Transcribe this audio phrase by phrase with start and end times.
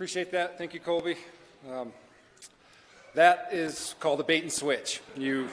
[0.00, 0.56] Appreciate that.
[0.56, 1.14] Thank you, Colby.
[1.70, 1.92] Um,
[3.12, 5.02] that is called a bait and switch.
[5.14, 5.46] You,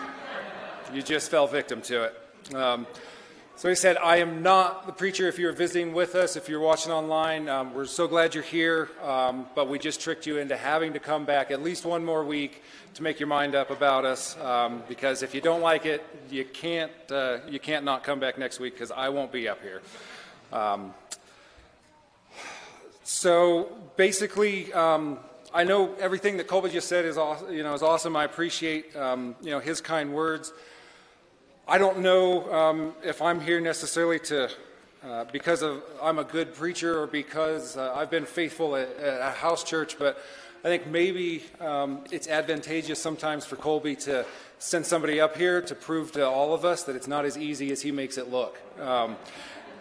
[0.93, 2.55] you just fell victim to it.
[2.55, 2.87] Um,
[3.57, 6.61] so he said, I am not the preacher if you're visiting with us, if you're
[6.61, 7.49] watching online.
[7.49, 10.99] Um, we're so glad you're here, um, but we just tricked you into having to
[11.01, 14.39] come back at least one more week to make your mind up about us.
[14.39, 18.37] Um, because if you don't like it, you can't, uh, you can't not come back
[18.37, 19.81] next week because I won't be up here.
[23.09, 25.19] So basically, um,
[25.53, 27.15] I know everything that Colby just said is,
[27.49, 28.17] you know, is awesome.
[28.17, 30.51] I appreciate um, you know his kind words.
[31.69, 34.49] I don't know um, if I'm here necessarily to,
[35.05, 39.21] uh, because of I'm a good preacher or because uh, I've been faithful at, at,
[39.21, 40.21] a house church, but
[40.65, 44.25] I think maybe um, it's advantageous sometimes for Colby to
[44.59, 47.71] send somebody up here to prove to all of us that it's not as easy
[47.71, 48.59] as he makes it look.
[48.81, 49.15] Um,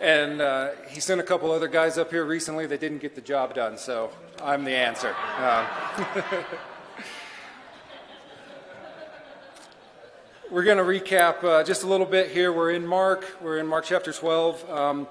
[0.00, 3.20] and uh, he sent a couple other guys up here recently that didn't get the
[3.20, 4.10] job done, so
[4.42, 5.14] I'm the answer.
[5.38, 6.42] Uh,
[10.48, 12.52] We're going to recap uh, just a little bit here.
[12.52, 13.26] We're in Mark.
[13.42, 14.70] We're in Mark chapter 12.
[14.70, 15.08] Um,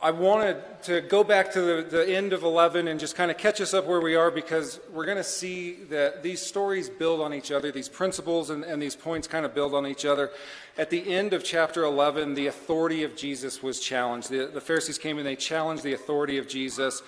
[0.00, 3.36] I wanted to go back to the, the end of 11 and just kind of
[3.36, 7.20] catch us up where we are because we're going to see that these stories build
[7.20, 7.72] on each other.
[7.72, 10.30] These principles and, and these points kind of build on each other.
[10.76, 14.30] At the end of chapter 11, the authority of Jesus was challenged.
[14.30, 17.02] The, the Pharisees came and they challenged the authority of Jesus.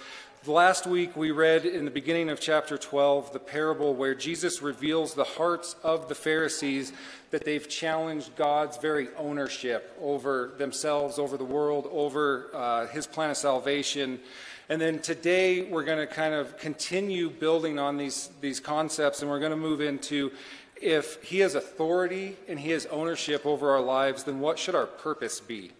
[0.46, 5.12] Last week, we read in the beginning of chapter 12 the parable where Jesus reveals
[5.12, 6.94] the hearts of the Pharisees
[7.30, 13.28] that they've challenged God's very ownership over themselves, over the world, over uh, his plan
[13.28, 14.19] of salvation.
[14.70, 19.30] And then today, we're going to kind of continue building on these, these concepts, and
[19.30, 20.32] we're going to move into
[20.80, 24.86] if he has authority and he has ownership over our lives, then what should our
[24.86, 25.72] purpose be?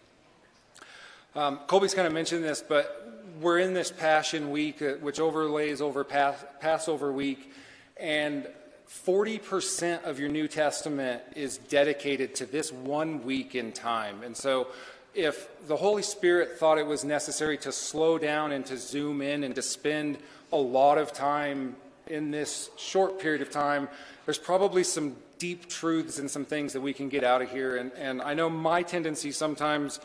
[1.33, 3.00] Um, Colby's kind of mentioned this, but
[3.41, 7.51] we're in this Passion Week, uh, which overlays over Pas- Passover week,
[7.97, 8.47] and
[8.87, 14.21] 40% of your New Testament is dedicated to this one week in time.
[14.23, 14.67] And so,
[15.13, 19.43] if the Holy Spirit thought it was necessary to slow down and to zoom in
[19.43, 20.17] and to spend
[20.53, 21.75] a lot of time
[22.07, 23.89] in this short period of time,
[24.25, 27.75] there's probably some deep truths and some things that we can get out of here.
[27.75, 29.99] And, and I know my tendency sometimes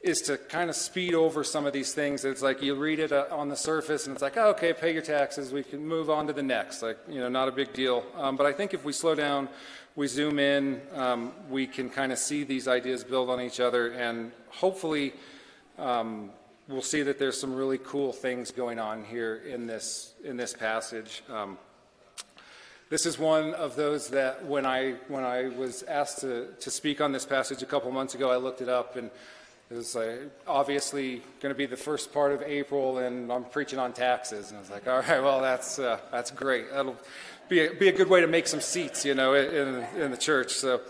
[0.00, 2.24] is to kind of speed over some of these things.
[2.24, 4.92] It's like you read it uh, on the surface and it's like, oh, okay, pay
[4.92, 5.52] your taxes.
[5.52, 6.82] We can move on to the next.
[6.82, 8.04] Like, you know, not a big deal.
[8.16, 9.48] Um, but I think if we slow down,
[9.96, 13.92] we zoom in, um, we can kind of see these ideas build on each other
[13.92, 15.12] and hopefully
[15.78, 16.30] um,
[16.66, 20.54] we'll see that there's some really cool things going on here in this, in this
[20.54, 21.22] passage.
[21.28, 21.58] Um,
[22.88, 27.02] this is one of those that when I, when I was asked to, to speak
[27.02, 29.10] on this passage a couple months ago, I looked it up and
[29.70, 30.16] is uh,
[30.48, 34.48] obviously going to be the first part of April, and I'm preaching on taxes.
[34.48, 36.72] And I was like, all right, well, that's, uh, that's great.
[36.72, 36.96] That'll
[37.48, 40.16] be a, be a good way to make some seats, you know, in, in the
[40.16, 40.54] church.
[40.54, 40.80] So,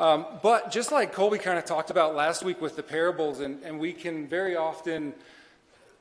[0.00, 3.62] um, but just like Colby kind of talked about last week with the parables, and,
[3.62, 5.12] and we can very often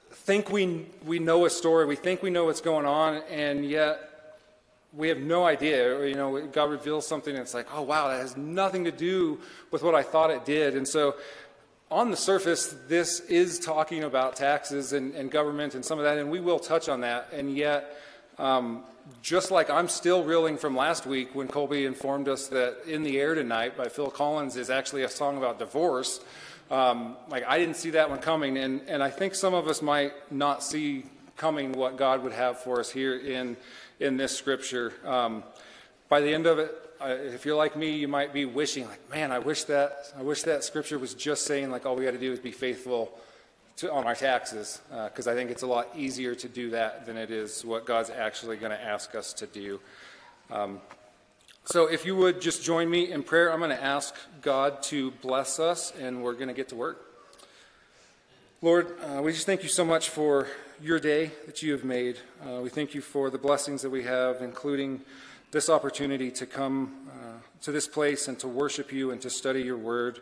[0.09, 3.99] think we, we know a story, we think we know what's going on, and yet
[4.91, 6.03] we have no idea.
[6.07, 9.39] You know, God reveals something, and it's like, oh, wow, that has nothing to do
[9.69, 10.75] with what I thought it did.
[10.75, 11.13] And so,
[11.91, 16.17] on the surface, this is talking about taxes and, and, government and some of that,
[16.17, 17.27] and we will touch on that.
[17.33, 18.01] And yet,
[18.39, 18.83] um,
[19.21, 23.19] just like I'm still reeling from last week when Colby informed us that In the
[23.19, 26.21] Air Tonight by Phil Collins is actually a song about divorce,
[26.71, 28.57] um, like I didn't see that one coming.
[28.57, 31.03] And, and I think some of us might not see
[31.35, 33.57] coming what God would have for us here in,
[33.99, 34.93] in this scripture.
[35.03, 35.43] Um,
[36.07, 36.73] by the end of it,
[37.05, 40.43] if you're like me, you might be wishing, like, man, I wish that I wish
[40.43, 43.11] that scripture was just saying, like, all we got to do is be faithful
[43.77, 47.05] to, on our taxes, because uh, I think it's a lot easier to do that
[47.05, 49.79] than it is what God's actually going to ask us to do.
[50.49, 50.79] Um,
[51.65, 55.11] so, if you would just join me in prayer, I'm going to ask God to
[55.11, 57.05] bless us, and we're going to get to work.
[58.61, 60.47] Lord, uh, we just thank you so much for
[60.81, 62.17] your day that you have made.
[62.45, 65.01] Uh, we thank you for the blessings that we have, including
[65.51, 69.61] this opportunity to come uh, to this place and to worship you and to study
[69.61, 70.21] your word.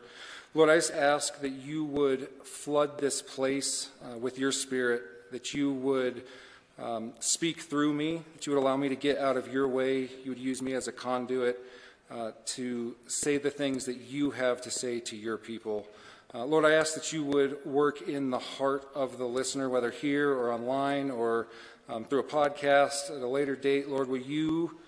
[0.55, 5.53] Lord, I just ask that you would flood this place uh, with your spirit, that
[5.53, 6.23] you would
[6.79, 10.09] um, speak through me, that you would allow me to get out of your way,
[10.23, 11.59] you would use me as a conduit
[12.09, 15.85] uh, to say the things that you have to say to your people.
[16.33, 19.91] Uh, Lord, I ask that you would work in the heart of the listener, whether
[19.91, 21.47] here or online or
[21.87, 23.89] um, through a podcast at a later date.
[23.89, 24.79] Lord, will you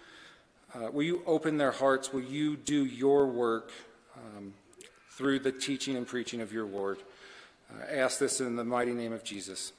[0.73, 2.13] uh, will you open their hearts?
[2.13, 3.71] Will you do your work
[4.15, 4.53] um,
[5.11, 6.99] through the teaching and preaching of your word?
[7.69, 9.73] Uh, I ask this in the mighty name of Jesus.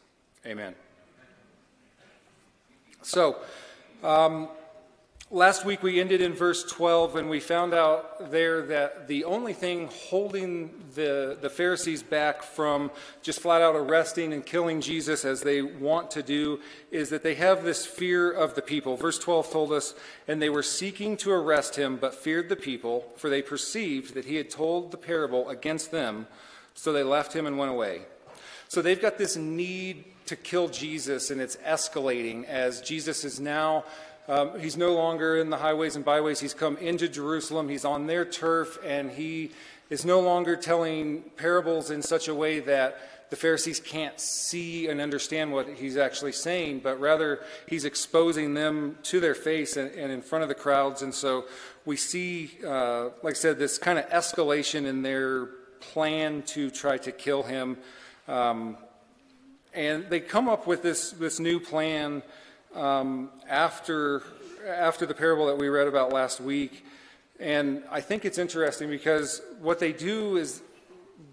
[0.47, 0.75] Amen.
[3.03, 3.39] So,
[4.03, 4.49] um,
[5.33, 9.55] last week we ended in verse 12, and we found out there that the only
[9.55, 12.91] thing holding the, the Pharisees back from
[13.23, 17.35] just flat out arresting and killing Jesus as they want to do is that they
[17.35, 18.97] have this fear of the people.
[18.97, 19.95] Verse 12 told us,
[20.29, 24.27] And they were seeking to arrest him, but feared the people, for they perceived that
[24.27, 26.27] he had told the parable against them,
[26.75, 28.03] so they left him and went away.
[28.69, 33.85] So they've got this need to kill Jesus, and it's escalating as Jesus is now.
[34.29, 36.39] Um, he's no longer in the highways and byways.
[36.41, 37.69] He's come into Jerusalem.
[37.69, 39.51] He's on their turf, and he
[39.91, 42.99] is no longer telling parables in such a way that
[43.31, 48.99] the Pharisees can't see and understand what he's actually saying, but rather he's exposing them
[49.05, 51.01] to their face and, and in front of the crowds.
[51.01, 51.47] And so
[51.87, 55.47] we see, uh, like I said, this kind of escalation in their
[55.81, 57.79] plan to try to kill him.
[58.29, 58.77] Um,
[59.73, 62.23] and they come up with this, this new plan
[62.75, 64.23] um, after,
[64.67, 66.85] after the parable that we read about last week.
[67.39, 70.63] And I think it's interesting because what they do is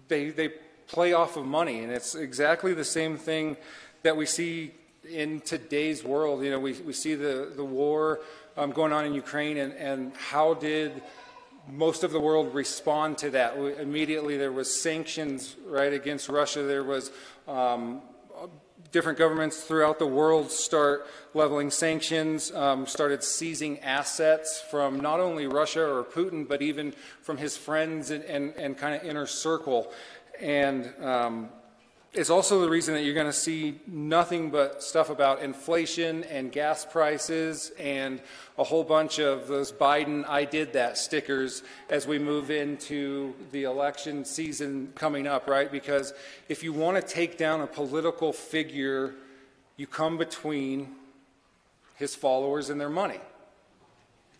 [0.08, 0.50] they, they
[0.86, 1.80] play off of money.
[1.84, 3.56] And it's exactly the same thing
[4.02, 4.72] that we see
[5.08, 6.42] in today's world.
[6.42, 8.20] You know, we, we see the, the war
[8.56, 11.02] um, going on in Ukraine, and, and how did
[11.68, 13.56] most of the world respond to that?
[13.56, 16.62] Immediately, there was sanctions right against Russia.
[16.62, 17.10] There was
[17.46, 18.02] um,
[18.92, 25.46] different governments throughout the world start leveling sanctions, um, started seizing assets from not only
[25.46, 26.92] Russia or Putin, but even
[27.22, 29.92] from his friends and, and, and kind of inner circle.
[30.40, 31.50] And um,
[32.12, 36.50] it's also the reason that you're going to see nothing but stuff about inflation and
[36.50, 38.20] gas prices and
[38.58, 43.62] a whole bunch of those Biden I did that stickers as we move into the
[43.62, 45.70] election season coming up, right?
[45.70, 46.12] Because
[46.48, 49.14] if you want to take down a political figure,
[49.76, 50.88] you come between
[51.94, 53.20] his followers and their money.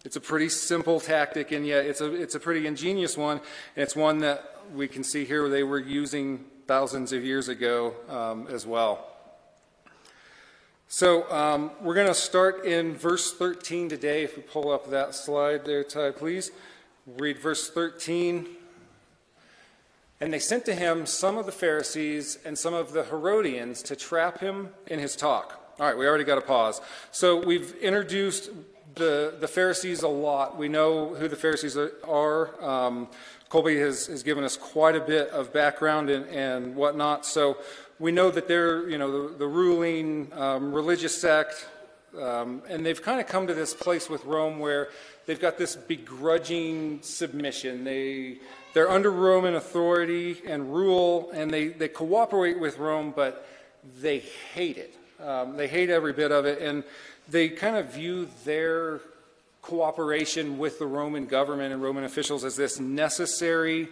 [0.05, 3.37] It's a pretty simple tactic, and yet it's a, it's a pretty ingenious one,
[3.77, 7.49] and it's one that we can see here where they were using thousands of years
[7.49, 9.05] ago um, as well.
[10.87, 14.23] So um, we're going to start in verse 13 today.
[14.23, 16.53] If we pull up that slide there, Ty, please.
[17.19, 18.47] Read verse 13.
[20.21, 23.97] And they sent to him some of the Pharisees and some of the Herodians to
[23.97, 25.75] trap him in his talk.
[25.81, 26.81] All right, we already got a pause.
[27.11, 28.51] So we've introduced
[28.95, 30.57] the, the Pharisees a lot.
[30.57, 32.65] We know who the Pharisees are.
[32.65, 33.09] Um,
[33.51, 37.27] Colby has, has given us quite a bit of background and, and whatnot.
[37.27, 37.57] So
[37.99, 41.67] we know that they're, you know, the, the ruling um, religious sect,
[42.17, 44.91] um, and they've kind of come to this place with Rome where
[45.27, 47.83] they've got this begrudging submission.
[47.83, 48.39] They,
[48.73, 53.49] they're under Roman authority and rule, and they, they cooperate with Rome, but
[54.01, 54.21] they
[54.55, 54.95] hate it.
[55.21, 56.85] Um, they hate every bit of it, and
[57.29, 59.01] they kind of view their
[59.63, 63.89] cooperation with the Roman government and Roman officials as this necessary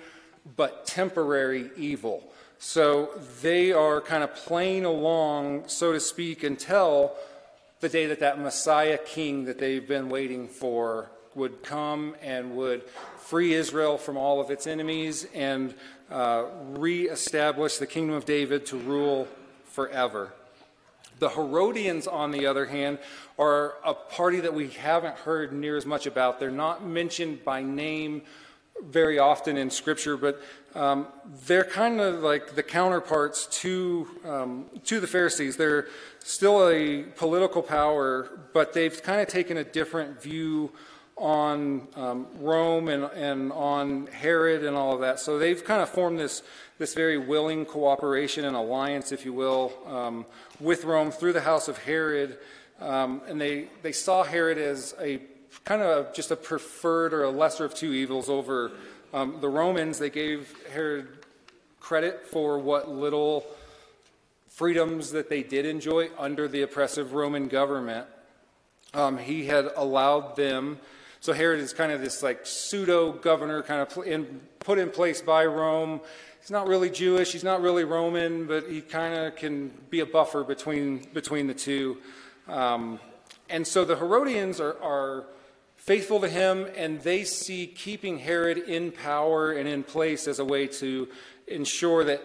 [0.56, 2.23] but temporary evil.
[2.59, 3.11] So
[3.43, 7.12] they are kind of playing along, so to speak, until
[7.81, 12.82] the day that that Messiah king that they've been waiting for would come and would
[13.19, 15.75] free Israel from all of its enemies and
[16.11, 19.29] uh, reestablish the kingdom of David to rule
[19.67, 20.32] forever.
[21.19, 22.99] The Herodians, on the other hand,
[23.38, 26.38] are a party that we haven't heard near as much about.
[26.38, 28.23] They're not mentioned by name
[28.83, 30.40] very often in Scripture, but
[30.75, 31.09] um,
[31.47, 35.57] they're kind of like the counterparts to, um, to the Pharisees.
[35.57, 35.87] They're
[36.21, 40.71] still a political power, but they've kind of taken a different view
[41.16, 45.19] on um, Rome and, and on Herod and all of that.
[45.19, 46.42] So they've kind of formed this,
[46.78, 50.26] this very willing cooperation and alliance, if you will, um,
[50.61, 52.38] with Rome through the house of Herod.
[52.81, 55.21] Um, and they, they saw Herod as a
[55.65, 58.73] kind of just a preferred or a lesser of two evils over
[59.12, 59.99] um, the Romans.
[59.99, 61.09] They gave Herod
[61.81, 63.47] credit for what little
[64.49, 68.07] freedoms that they did enjoy under the oppressive Roman government.
[68.95, 70.79] Um, he had allowed them.
[71.21, 75.21] So Herod is kind of this like pseudo governor, kind of in, put in place
[75.21, 76.00] by Rome
[76.49, 80.07] he's not really Jewish, he's not really Roman, but he kind of can be a
[80.07, 81.99] buffer between, between the two.
[82.49, 83.00] Um,
[83.50, 85.26] and so the Herodians are, are
[85.76, 90.45] faithful to him, and they see keeping Herod in power and in place as a
[90.47, 91.09] way to
[91.49, 92.23] ensure that,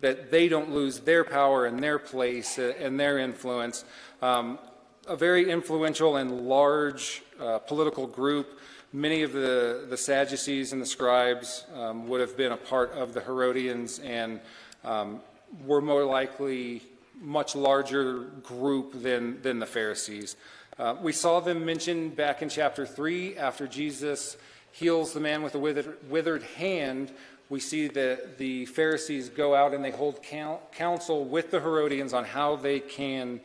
[0.00, 3.84] that they don't lose their power and their place uh, and their influence.
[4.22, 4.58] Um,
[5.06, 8.58] a very influential and large uh, political group
[8.92, 13.12] many of the, the Sadducees and the scribes um, would have been a part of
[13.12, 14.40] the Herodians and
[14.84, 15.20] um,
[15.66, 16.82] were more likely
[17.20, 20.36] much larger group than, than the Pharisees.
[20.78, 24.36] Uh, we saw them mentioned back in chapter 3 after Jesus
[24.70, 27.10] heals the man with a withered, withered hand.
[27.48, 32.24] We see that the Pharisees go out and they hold counsel with the Herodians on
[32.24, 33.40] how they can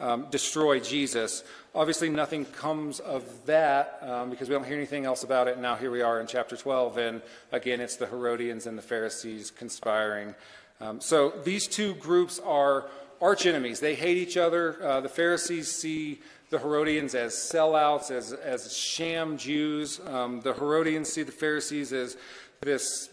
[0.00, 1.44] um, destroy Jesus.
[1.74, 5.58] Obviously, nothing comes of that um, because we don't hear anything else about it.
[5.58, 7.22] Now, here we are in chapter 12, and
[7.52, 10.34] again, it's the Herodians and the Pharisees conspiring.
[10.80, 12.86] Um, so, these two groups are
[13.20, 13.80] arch enemies.
[13.80, 14.82] They hate each other.
[14.82, 16.20] Uh, the Pharisees see
[16.50, 20.00] the Herodians as sellouts, as, as sham Jews.
[20.06, 22.16] Um, the Herodians see the Pharisees as
[22.60, 23.10] this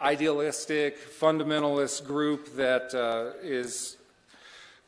[0.00, 3.96] idealistic, fundamentalist group that uh, is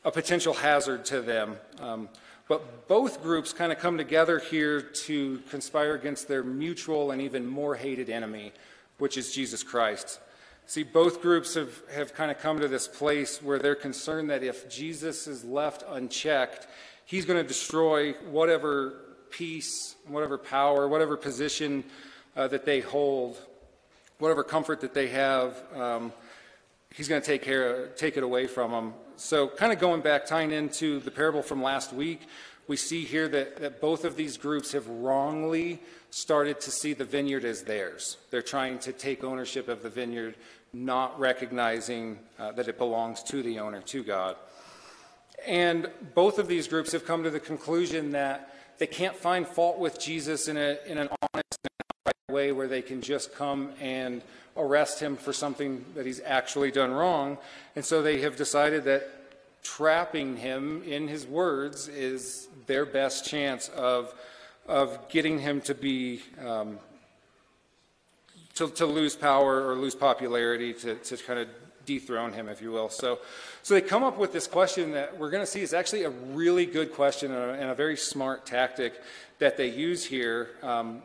[0.07, 1.57] a potential hazard to them.
[1.81, 2.09] Um,
[2.49, 7.45] but both groups kind of come together here to conspire against their mutual and even
[7.45, 8.53] more hated enemy,
[8.99, 10.21] which is Jesus Christ.
[10.67, 14.45] See, both groups have, have kind of come to this place where they're concerned that
[14.45, 16.69] if Jesus is left unchecked,
[17.05, 21.83] he's going to destroy whatever peace, whatever power, whatever position
[22.37, 23.39] uh, that they hold,
[24.21, 25.61] whatever comfort that they have.
[25.75, 26.13] Um,
[26.95, 28.95] he's going to take care, take it away from them.
[29.19, 32.29] So, kind of going back, tying into the parable from last week,
[32.69, 35.81] we see here that, that both of these groups have wrongly
[36.11, 38.19] started to see the vineyard as theirs.
[38.31, 40.35] They're trying to take ownership of the vineyard,
[40.75, 44.37] not recognizing uh, that it belongs to the owner, to God.
[45.47, 49.79] And both of these groups have come to the conclusion that they can't find fault
[49.79, 54.21] with Jesus in, a, in an honest and way where they can just come and
[54.57, 57.39] arrest him for something that he's actually done wrong.
[57.75, 59.09] And so they have decided that
[59.63, 64.15] trapping him in his words is their best chance of,
[64.67, 66.23] of getting him to be.
[66.45, 66.79] Um,
[68.57, 71.49] to, to lose power or lose popularity, to, to kind of
[71.85, 72.89] dethrone him, if you will.
[72.89, 73.21] So,
[73.63, 76.11] so they come up with this question that we're going to see is actually a
[76.11, 78.95] really good question and a, and a very smart tactic
[79.39, 81.03] that they use here um,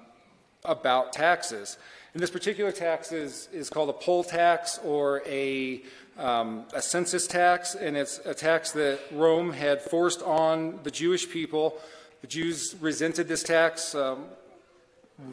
[0.65, 1.77] about taxes.
[2.13, 5.81] And this particular tax is, is called a poll tax or a,
[6.17, 11.29] um, a census tax, and it's a tax that Rome had forced on the Jewish
[11.29, 11.77] people.
[12.19, 14.25] The Jews resented this tax, um,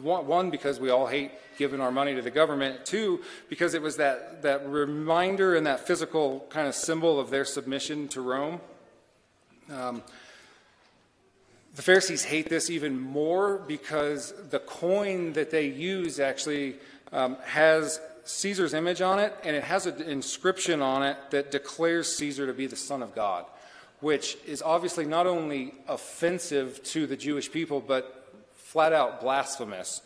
[0.01, 2.85] one, because we all hate giving our money to the government.
[2.85, 7.43] Two, because it was that, that reminder and that physical kind of symbol of their
[7.43, 8.61] submission to Rome.
[9.69, 10.01] Um,
[11.79, 16.75] the Pharisees hate this even more because the coin that they use actually
[17.13, 22.13] um, has Caesar's image on it, and it has an inscription on it that declares
[22.17, 23.45] Caesar to be the Son of God,
[24.01, 30.01] which is obviously not only offensive to the Jewish people, but flat out blasphemous.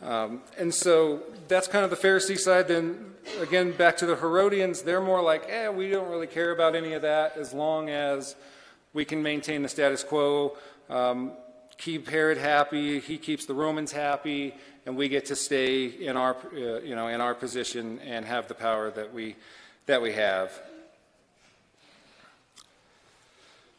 [0.00, 2.66] Um, and so that's kind of the Pharisee side.
[2.66, 3.12] Then
[3.42, 6.94] again, back to the Herodians, they're more like, eh, we don't really care about any
[6.94, 8.36] of that as long as
[8.94, 10.56] we can maintain the status quo
[10.90, 11.32] um,
[11.78, 14.54] keep Herod happy, he keeps the Romans happy,
[14.84, 18.48] and we get to stay in our, uh, you know, in our position and have
[18.48, 19.36] the power that we,
[19.86, 20.52] that we have.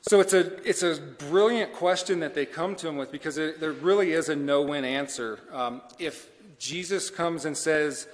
[0.04, 3.60] So it's a, it's a brilliant question that they come to him with because it,
[3.60, 5.40] there really is a no win answer.
[5.52, 6.28] Um, if
[6.58, 8.08] Jesus comes and says,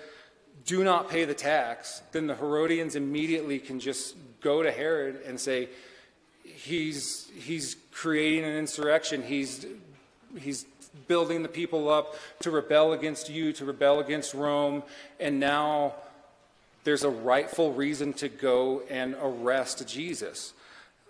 [0.66, 5.39] do not pay the tax, then the Herodians immediately can just go to Herod and
[5.39, 5.70] say,
[6.67, 9.24] he's, he's creating an insurrection.
[9.24, 9.65] He's,
[10.38, 10.65] he's
[11.07, 14.83] building the people up to rebel against you, to rebel against Rome,
[15.19, 15.95] and now
[16.83, 20.53] there's a rightful reason to go and arrest Jesus.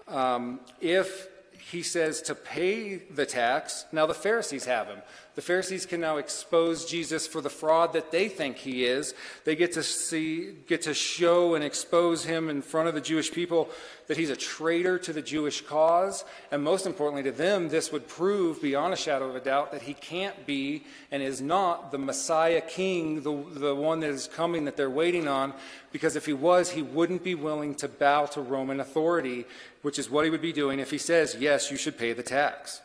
[0.07, 1.27] Um, if
[1.59, 4.99] he says to pay the tax, now the Pharisees have him.
[5.37, 9.13] The Pharisees can now expose Jesus for the fraud that they think he is.
[9.45, 13.31] They get to see, get to show and expose him in front of the Jewish
[13.31, 13.69] people
[14.07, 16.25] that he's a traitor to the Jewish cause.
[16.51, 19.83] And most importantly to them, this would prove beyond a shadow of a doubt that
[19.83, 24.65] he can't be and is not the Messiah king, the, the one that is coming
[24.65, 25.53] that they're waiting on.
[25.91, 29.45] Because if he was, he wouldn't be willing to bow to Roman authority,
[29.83, 32.23] which is what he would be doing if he says, yes, you should pay the
[32.23, 32.81] tax.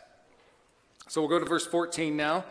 [1.13, 2.43] So we'll go to verse 14 now.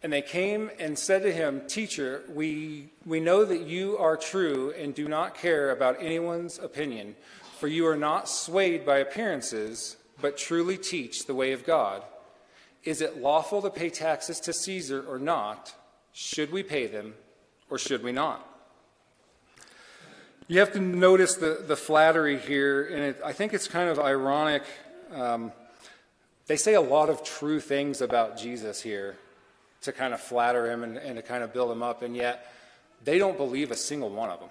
[0.00, 4.72] And they came and said to him, Teacher, we, we know that you are true
[4.78, 7.16] and do not care about anyone's opinion,
[7.58, 12.04] for you are not swayed by appearances, but truly teach the way of God.
[12.84, 15.74] Is it lawful to pay taxes to Caesar or not?
[16.12, 17.14] Should we pay them
[17.68, 18.46] or should we not?
[20.46, 23.98] You have to notice the, the flattery here, and it, I think it's kind of
[23.98, 24.62] ironic
[25.14, 25.52] um,
[26.46, 29.16] they say a lot of true things about Jesus here
[29.82, 32.52] to kind of flatter him and, and to kind of build him up, and yet
[33.04, 34.50] they don't believe a single one of them.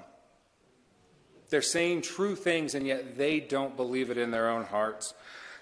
[1.49, 5.13] They're saying true things, and yet they don't believe it in their own hearts.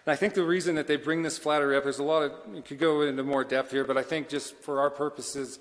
[0.05, 2.31] And I think the reason that they bring this flattery up, there's a lot of,
[2.53, 5.59] you could go into more depth here, but I think just for our purposes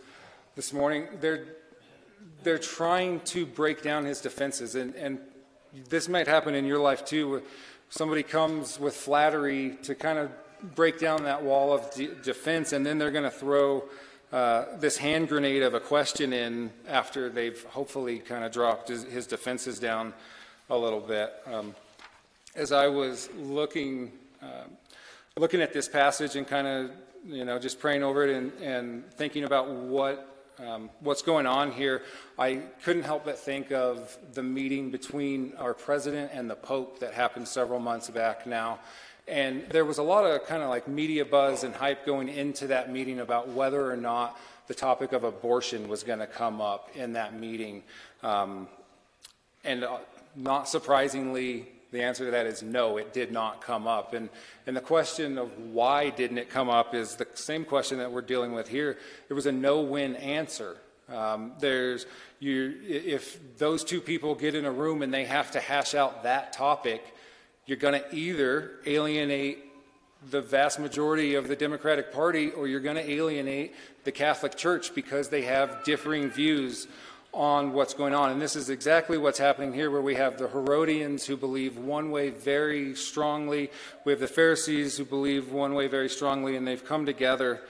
[0.55, 1.47] this morning, they're,
[2.43, 4.75] they're trying to break down his defenses.
[4.75, 5.19] And, and
[5.88, 7.43] this might happen in your life too,
[7.88, 10.31] somebody comes with flattery to kind of
[10.75, 13.85] break down that wall of de- defense, and then they're going to throw
[14.33, 19.05] uh, this hand grenade of a question in after they've hopefully kind of dropped his,
[19.05, 20.12] his defenses down
[20.71, 21.33] a little bit.
[21.47, 21.75] Um,
[22.55, 24.12] as I was looking
[24.43, 24.76] um,
[25.38, 26.90] looking at this passage and kind of,
[27.26, 31.73] you know, just praying over it and, and thinking about what um, what's going on
[31.73, 32.03] here,
[32.39, 37.15] I couldn't help but think of the meeting between our president and the Pope that
[37.15, 38.79] happened several months back now.
[39.29, 42.69] And there was a lot of kind of like media buzz and hype going into
[42.69, 46.91] that meeting about whether or not the topic of abortion was going to come up
[46.95, 47.83] in that meeting.
[48.23, 48.69] Um,
[49.65, 49.99] and uh,
[50.37, 54.15] not surprisingly, the answer to that is no, it did not come up.
[54.15, 54.29] And,
[54.67, 58.23] and the question of why didn't it come up is the same question that we're
[58.23, 58.99] dealing with here.
[59.29, 60.76] There was a no-win answer.
[61.09, 62.07] Um, there's
[62.41, 66.25] you, if those two people get in a room and they have to hash out
[66.25, 67.03] that topic,
[67.65, 69.65] you're going to either alienate
[70.31, 73.75] the vast majority of the Democratic Party or you're going to alienate
[74.05, 76.88] the Catholic Church because they have differing views
[77.37, 78.31] on what's going on.
[78.31, 82.11] And this is exactly what's happening here, where we have the Herodians who believe one
[82.11, 83.71] way very strongly,
[84.05, 87.61] we have the Pharisees who believe one way very strongly, and they've come together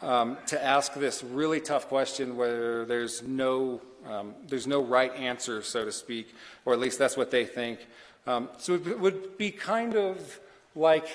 [0.00, 5.60] um, to ask this really tough question where there's no, um, there's no right answer,
[5.60, 6.34] so to speak,
[6.64, 7.86] or at least that's what they think.
[8.26, 10.40] Um, so it would be kind of
[10.74, 11.08] like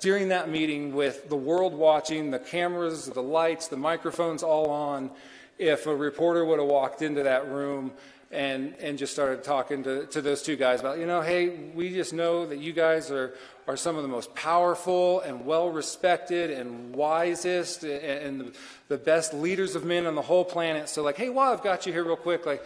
[0.00, 5.10] during that meeting with the world watching, the cameras, the lights, the microphones all on
[5.58, 7.92] if a reporter would have walked into that room
[8.30, 11.90] and, and just started talking to, to those two guys about, you know, hey, we
[11.90, 13.34] just know that you guys are,
[13.66, 18.52] are some of the most powerful and well respected and wisest and, and the,
[18.88, 20.88] the best leaders of men on the whole planet.
[20.88, 22.62] So, like, hey, while I've got you here, real quick, like,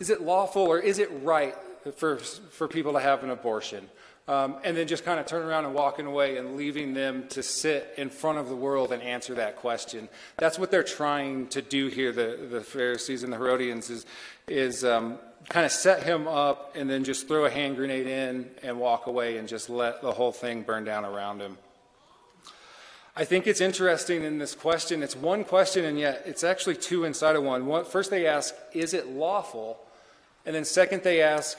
[0.00, 1.54] is it lawful or is it right
[1.96, 3.88] for, for people to have an abortion?
[4.28, 7.42] Um, and then just kind of turning around and walking away and leaving them to
[7.42, 10.08] sit in front of the world and answer that question.
[10.36, 14.06] That's what they're trying to do here, the, the Pharisees and the Herodians, is,
[14.46, 18.48] is um, kind of set him up and then just throw a hand grenade in
[18.62, 21.58] and walk away and just let the whole thing burn down around him.
[23.14, 25.02] I think it's interesting in this question.
[25.02, 27.66] It's one question, and yet it's actually two inside of one.
[27.66, 29.78] one first, they ask, Is it lawful?
[30.46, 31.58] And then, second, they ask,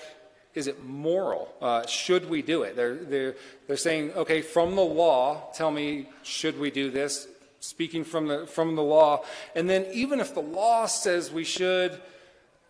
[0.55, 1.53] is it moral?
[1.61, 2.75] Uh, should we do it?
[2.75, 3.35] They're, they're,
[3.67, 7.27] they're saying, okay, from the law, tell me, should we do this?
[7.59, 9.23] Speaking from the, from the law.
[9.55, 11.99] And then, even if the law says we should,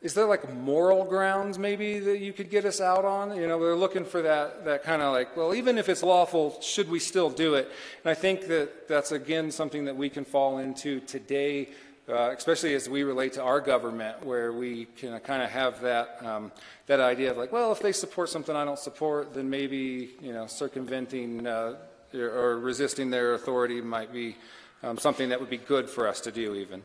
[0.04, 3.36] is there like moral grounds maybe that you could get us out on?
[3.36, 6.60] You know, they're looking for that, that kind of like, well, even if it's lawful,
[6.62, 7.72] should we still do it?
[8.04, 11.70] And I think that that's again something that we can fall into today
[12.10, 16.18] uh, especially as we relate to our government, where we can kind of have that
[16.24, 16.52] um,
[16.88, 20.34] that idea of like, well, if they support something I don't support, then maybe you
[20.34, 21.76] know circumventing uh,
[22.14, 24.36] or resisting their authority might be
[24.84, 26.84] um, something that would be good for us to do, even.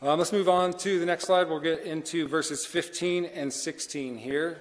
[0.00, 1.48] Um, let's move on to the next slide.
[1.48, 4.58] We'll get into verses 15 and 16 here.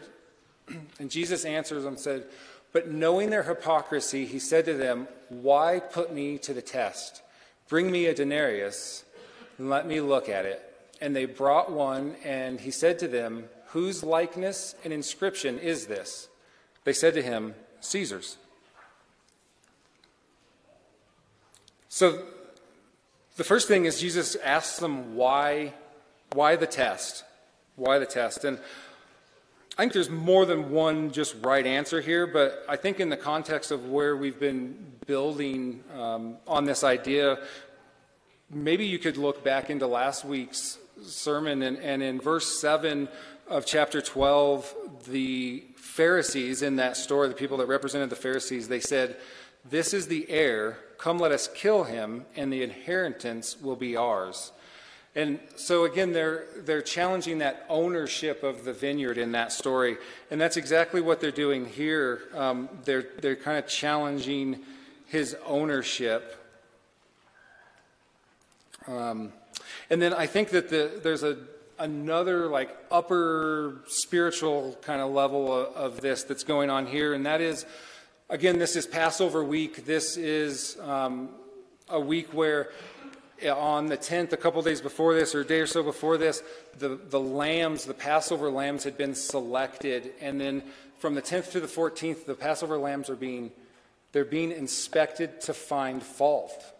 [0.99, 2.25] And Jesus answers them, said,
[2.73, 7.21] But knowing their hypocrisy, he said to them, Why put me to the test?
[7.67, 9.03] Bring me a denarius
[9.57, 10.63] and let me look at it.
[10.99, 16.27] And they brought one, and he said to them, Whose likeness and inscription is this?
[16.85, 18.37] They said to him, Caesar's.
[21.89, 22.23] So
[23.35, 25.73] the first thing is Jesus asks them why,
[26.33, 27.23] why the test?
[27.75, 28.43] Why the test?
[28.43, 28.59] And
[29.77, 33.17] I think there's more than one just right answer here, but I think in the
[33.17, 37.37] context of where we've been building um, on this idea,
[38.49, 43.07] maybe you could look back into last week's sermon, and, and in verse 7
[43.47, 44.73] of chapter 12,
[45.09, 49.15] the Pharisees in that story, the people that represented the Pharisees, they said,
[49.63, 54.53] This is the heir, come let us kill him, and the inheritance will be ours.
[55.17, 59.97] And so again, they're, they're challenging that ownership of the vineyard in that story.
[60.29, 62.21] And that's exactly what they're doing here.
[62.35, 64.59] Um, they're, they're kind of challenging
[65.07, 66.35] his ownership.
[68.85, 69.33] Um,
[69.89, 71.39] and then I think that the, there's a,
[71.79, 77.15] another like upper spiritual kind of level of, of, this that's going on here.
[77.15, 77.65] And that is,
[78.29, 79.83] again, this is Passover week.
[79.83, 81.29] This is um,
[81.89, 82.69] a week where
[83.45, 86.41] on the 10th, a couple days before this, or a day or so before this,
[86.79, 90.11] the, the lambs, the Passover lambs, had been selected.
[90.21, 90.63] And then
[90.99, 93.51] from the 10th to the 14th, the Passover lambs are being,
[94.11, 96.73] they're being inspected to find fault.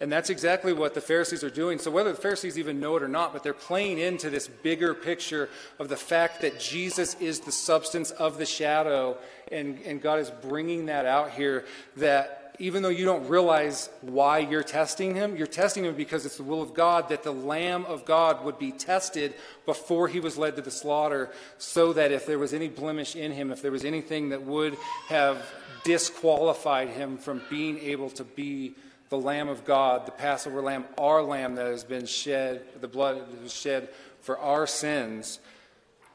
[0.00, 1.78] And that's exactly what the Pharisees are doing.
[1.78, 4.92] So, whether the Pharisees even know it or not, but they're playing into this bigger
[4.92, 5.48] picture
[5.78, 9.16] of the fact that Jesus is the substance of the shadow,
[9.52, 11.64] and, and God is bringing that out here.
[11.96, 16.36] That even though you don't realize why you're testing him, you're testing him because it's
[16.36, 19.34] the will of God that the Lamb of God would be tested
[19.66, 23.32] before he was led to the slaughter, so that if there was any blemish in
[23.32, 24.76] him, if there was anything that would
[25.08, 25.44] have
[25.84, 28.74] disqualified him from being able to be
[29.08, 33.18] the Lamb of God, the Passover Lamb, our Lamb that has been shed, the blood
[33.18, 33.88] that was shed
[34.20, 35.40] for our sins.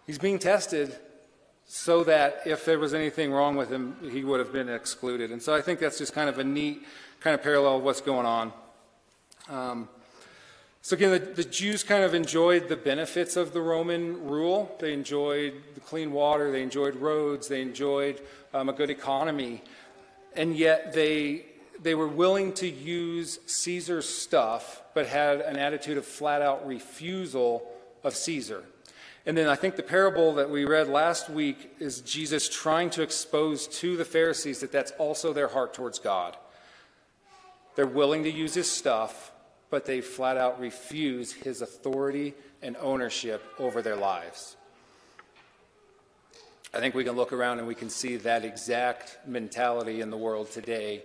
[0.08, 0.97] He's being tested
[1.72, 5.30] so that if there was anything wrong with him, he would have been excluded.
[5.30, 6.82] And so I think that's just kind of a neat
[7.20, 8.52] kind of parallel of what's going on.
[9.50, 9.88] Um,
[10.82, 14.76] so again, the, the, Jews kind of enjoyed the benefits of the Roman rule.
[14.80, 18.20] They enjoyed the clean water, they enjoyed roads, they enjoyed
[18.52, 19.62] um, a good economy,
[20.36, 21.46] and yet they
[21.82, 27.70] they were willing to use Caesar's stuff, but had an attitude of flat out refusal
[28.04, 28.64] of Caesar.
[29.30, 33.04] And then I think the parable that we read last week is Jesus trying to
[33.04, 36.36] expose to the Pharisees that that's also their heart towards God.
[37.76, 39.32] They're willing to use his stuff,
[39.70, 44.58] but they flat out refuse his authority and ownership over their lives.
[46.74, 50.18] I think we can look around and we can see that exact mentality in the
[50.18, 51.04] world today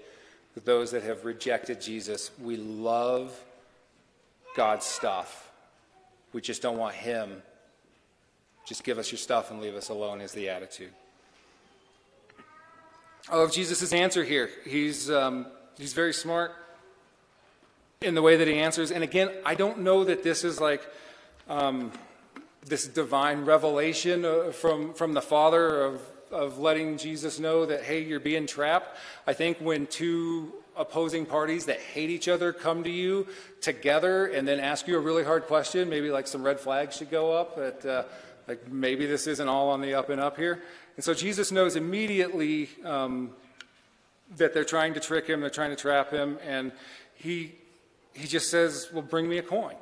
[0.64, 2.30] those that have rejected Jesus.
[2.42, 3.38] We love
[4.56, 5.50] God's stuff.
[6.32, 7.42] We just don't want Him.
[8.64, 10.90] Just give us your stuff and leave us alone, is the attitude.
[13.29, 14.50] I love Jesus' answer here.
[14.66, 15.46] He's, um,
[15.79, 16.53] he's very smart
[18.03, 18.90] in the way that he answers.
[18.90, 20.83] And again, I don't know that this is like
[21.48, 21.92] um,
[22.66, 26.00] this divine revelation uh, from, from the Father of
[26.35, 28.98] of letting Jesus know that, hey, you're being trapped.
[29.24, 33.29] I think when two opposing parties that hate each other come to you
[33.61, 37.11] together and then ask you a really hard question, maybe like some red flags should
[37.11, 38.03] go up, that uh,
[38.46, 40.62] like maybe this isn't all on the up and up here.
[40.96, 43.30] And so Jesus knows immediately um,
[44.37, 46.72] that they're trying to trick him, they're trying to trap him, and
[47.14, 47.52] he,
[48.12, 49.74] he just says, well, bring me a coin.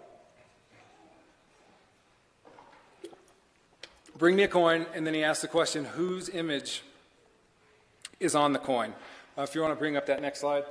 [4.16, 6.82] Bring me a coin, and then he asks the question, whose image
[8.20, 8.94] is on the coin?
[9.36, 10.64] Uh, if you want to bring up that next slide.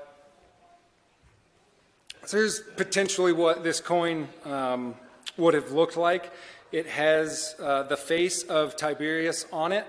[2.25, 4.95] So here's potentially what this coin um,
[5.37, 6.31] would have looked like.
[6.71, 9.85] It has uh, the face of Tiberius on it,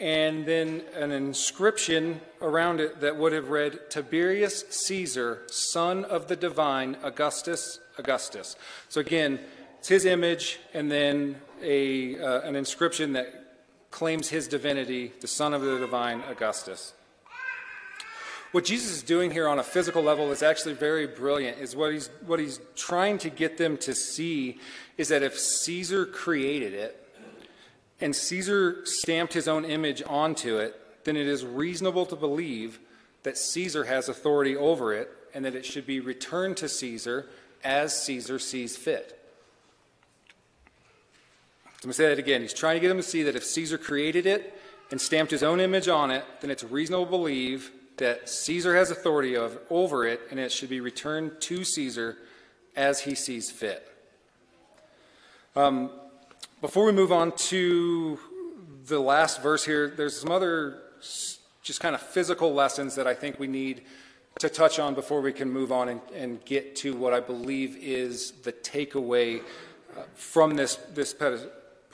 [0.00, 6.36] and then an inscription around it that would have read Tiberius Caesar, son of the
[6.36, 8.56] divine Augustus Augustus.
[8.88, 9.38] So again,
[9.78, 13.44] it's his image, and then a, uh, an inscription that
[13.90, 16.94] claims his divinity, the son of the divine Augustus.
[18.54, 21.58] What Jesus is doing here on a physical level is actually very brilliant.
[21.58, 24.60] Is what he's what he's trying to get them to see
[24.96, 27.04] is that if Caesar created it
[28.00, 32.78] and Caesar stamped his own image onto it, then it is reasonable to believe
[33.24, 37.28] that Caesar has authority over it and that it should be returned to Caesar
[37.64, 39.20] as Caesar sees fit.
[41.64, 42.40] So I'm going to say that again.
[42.40, 44.56] He's trying to get them to see that if Caesar created it
[44.92, 48.90] and stamped his own image on it, then it's reasonable to believe that Caesar has
[48.90, 52.18] authority of, over it and it should be returned to Caesar
[52.76, 53.88] as he sees fit.
[55.56, 55.90] Um,
[56.60, 58.18] before we move on to
[58.86, 60.82] the last verse here, there's some other
[61.62, 63.82] just kind of physical lessons that I think we need
[64.40, 67.76] to touch on before we can move on and, and get to what I believe
[67.76, 69.40] is the takeaway
[69.96, 71.14] uh, from this, this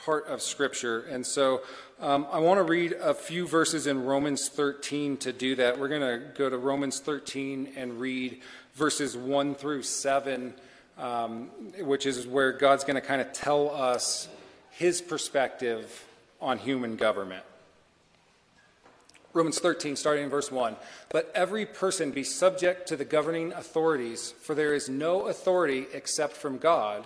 [0.05, 1.01] part of Scripture.
[1.01, 1.61] And so
[1.99, 5.79] um, I want to read a few verses in Romans 13 to do that.
[5.79, 8.41] We're going to go to Romans 13 and read
[8.73, 10.53] verses 1 through 7,
[10.97, 14.27] um, which is where God's going to kind of tell us
[14.71, 16.05] his perspective
[16.41, 17.43] on human government.
[19.33, 20.75] Romans 13, starting in verse 1.
[21.13, 26.33] Let every person be subject to the governing authorities, for there is no authority except
[26.35, 27.05] from God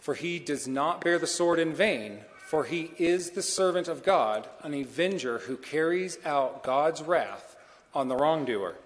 [0.00, 4.04] For he does not bear the sword in vain, for he is the servant of
[4.04, 7.56] God, an avenger who carries out God's wrath
[7.94, 8.76] on the wrongdoer.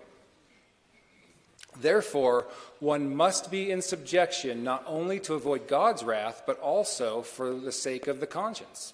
[1.80, 2.46] Therefore,
[2.80, 7.72] one must be in subjection not only to avoid God's wrath, but also for the
[7.72, 8.92] sake of the conscience.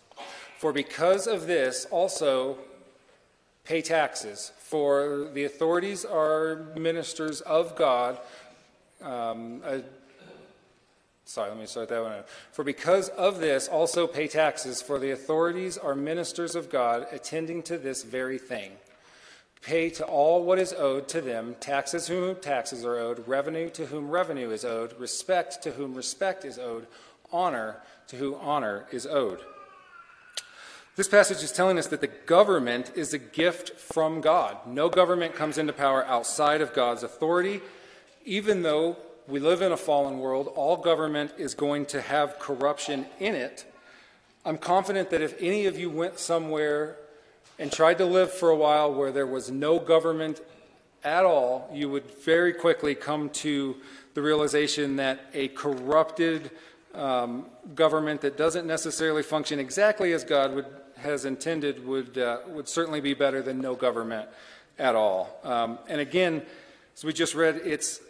[0.59, 2.59] For because of this, also
[3.64, 8.18] pay taxes, for the authorities are ministers of God.
[9.02, 9.62] Um,
[11.28, 12.28] sorry, let me start that one out.
[12.52, 17.62] For because of this, also pay taxes, for the authorities are ministers of God, attending
[17.64, 18.72] to this very thing.
[19.60, 23.86] Pay to all what is owed to them, taxes whom taxes are owed, revenue to
[23.86, 26.86] whom revenue is owed, respect to whom respect is owed,
[27.30, 29.40] honor to whom honor is owed.
[30.96, 34.56] This passage is telling us that the government is a gift from God.
[34.66, 37.60] No government comes into power outside of God's authority.
[38.24, 38.96] Even though
[39.28, 43.70] we live in a fallen world, all government is going to have corruption in it.
[44.44, 46.96] I'm confident that if any of you went somewhere
[47.58, 50.40] and tried to live for a while where there was no government
[51.04, 53.76] at all, you would very quickly come to
[54.14, 56.50] the realization that a corrupted
[56.94, 62.66] um, government that doesn't necessarily function exactly as God would, has intended would, uh, would
[62.66, 64.26] certainly be better than no government
[64.78, 65.38] at all.
[65.44, 66.42] Um, and again,
[66.96, 68.00] as we just read, it's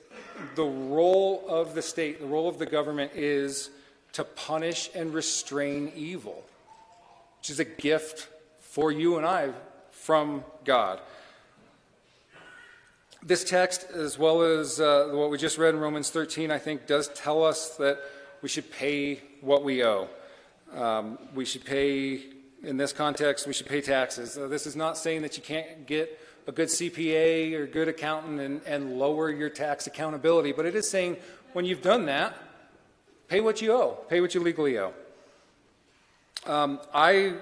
[0.55, 3.71] the role of the state, the role of the government is
[4.13, 6.45] to punish and restrain evil,
[7.39, 8.29] which is a gift
[8.61, 9.51] for you and I
[9.91, 11.01] from God.
[13.23, 16.87] This text, as well as uh, what we just read in Romans 13, I think
[16.87, 17.99] does tell us that
[18.43, 20.09] we should pay what we owe.
[20.73, 22.21] Um, we should pay,
[22.63, 24.39] in this context, we should pay taxes.
[24.39, 26.19] Uh, this is not saying that you can't get
[26.49, 30.89] a good CPA or good accountant and, and lower your tax accountability, but it is
[30.89, 31.19] saying
[31.53, 32.35] when you've done that,
[33.29, 34.95] pay what you owe, pay what you legally owe.
[36.47, 37.35] Um, I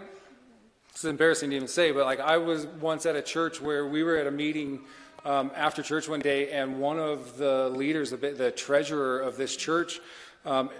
[0.90, 4.02] it's embarrassing to even say, but like I was once at a church where we
[4.02, 4.80] were at a meeting
[5.24, 9.56] um, after church one day, and one of the leaders, the, the treasurer of this
[9.56, 10.00] church,
[10.44, 10.70] um,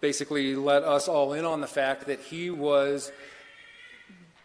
[0.00, 3.10] basically let us all in on the fact that he was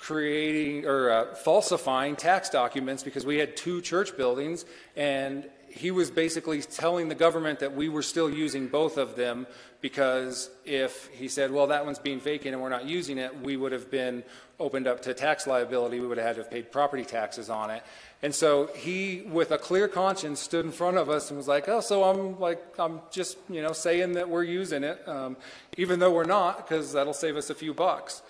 [0.03, 4.65] creating or uh, falsifying tax documents because we had two church buildings
[4.97, 9.47] and he was basically telling the government that we were still using both of them
[9.79, 13.55] because if he said, well, that one's being vacant and we're not using it, we
[13.55, 14.23] would have been
[14.59, 16.01] opened up to tax liability.
[16.01, 17.81] We would have had to have paid property taxes on it.
[18.21, 21.69] And so he, with a clear conscience, stood in front of us and was like,
[21.69, 25.37] oh, so I'm like, I'm just, you know, saying that we're using it, um,
[25.77, 28.21] even though we're not, because that'll save us a few bucks.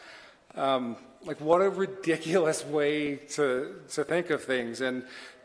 [0.55, 4.81] Um, like, what a ridiculous way to, to think of things.
[4.81, 5.03] And,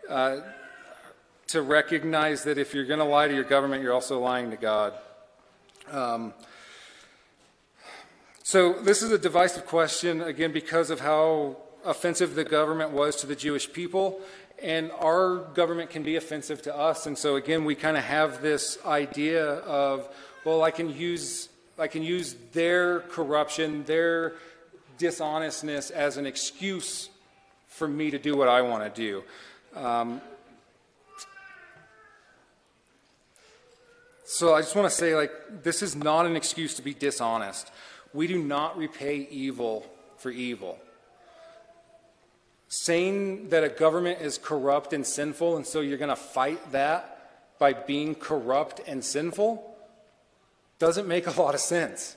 [0.08, 0.38] uh,
[1.48, 4.56] to recognize that if you're going to lie to your government, you're also lying to
[4.56, 4.92] God.
[5.90, 6.34] Um,
[8.42, 13.26] so, this is a divisive question, again, because of how offensive the government was to
[13.26, 14.20] the Jewish people.
[14.62, 17.06] And our government can be offensive to us.
[17.06, 20.08] And so, again, we kind of have this idea of,
[20.44, 24.34] well, I can use, I can use their corruption, their
[24.98, 27.08] dishonestness as an excuse
[27.68, 29.24] for me to do what I want to do.
[29.74, 30.20] Um,
[34.30, 35.32] So I just want to say, like,
[35.62, 37.72] this is not an excuse to be dishonest.
[38.12, 39.86] We do not repay evil
[40.18, 40.78] for evil.
[42.68, 47.58] Saying that a government is corrupt and sinful, and so you're going to fight that
[47.58, 49.74] by being corrupt and sinful,
[50.78, 52.14] doesn't make a lot of sense.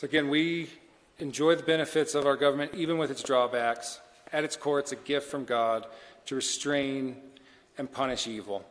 [0.00, 0.70] So, again, we
[1.18, 4.00] enjoy the benefits of our government, even with its drawbacks.
[4.32, 5.84] At its core, it's a gift from God
[6.24, 7.16] to restrain
[7.76, 8.64] and punish evil.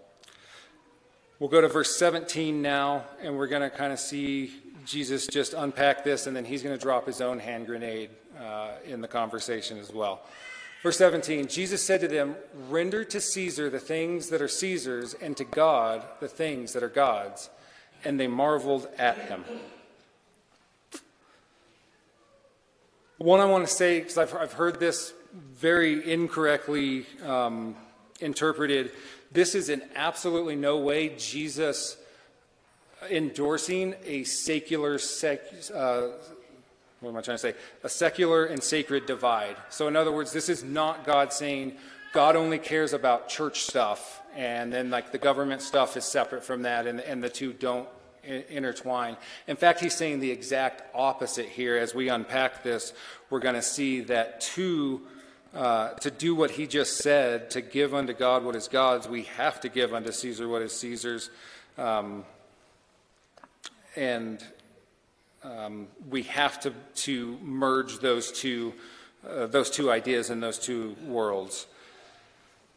[1.37, 4.55] We'll go to verse 17 now, and we're going to kind of see
[4.87, 8.71] Jesus just unpack this, and then he's going to drop his own hand grenade uh,
[8.87, 10.23] in the conversation as well.
[10.81, 12.37] Verse 17 Jesus said to them,
[12.69, 16.89] Render to Caesar the things that are Caesar's, and to God the things that are
[16.89, 17.51] God's.
[18.03, 19.45] And they marveled at him.
[23.19, 25.13] One I want to say, because I've, I've heard this
[25.53, 27.75] very incorrectly um,
[28.21, 28.93] interpreted.
[29.29, 31.97] This is in absolutely no way Jesus
[33.09, 35.41] endorsing a secular, sec,
[35.75, 36.07] uh,
[37.01, 37.55] what am I trying to say?
[37.83, 39.57] A secular and sacred divide.
[39.69, 41.73] So, in other words, this is not God saying
[42.13, 46.61] God only cares about church stuff, and then like the government stuff is separate from
[46.61, 47.89] that, and, and the two don't
[48.23, 49.17] intertwine.
[49.47, 51.77] In fact, he's saying the exact opposite here.
[51.77, 52.93] As we unpack this,
[53.29, 55.01] we're going to see that two
[55.53, 59.23] uh, to do what he just said, to give unto God what is God's, we
[59.23, 61.31] have to give unto Caesar what is Caesar's.
[61.77, 62.23] Um,
[63.95, 64.43] and
[65.43, 68.73] um, we have to, to merge those two,
[69.27, 71.65] uh, those two ideas and those two worlds.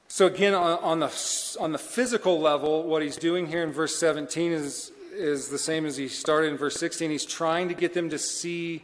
[0.09, 3.97] So again, on, on, the, on the physical level, what he's doing here in verse
[3.97, 7.11] 17 is, is the same as he started in verse 16.
[7.11, 8.83] He's trying to get them to see,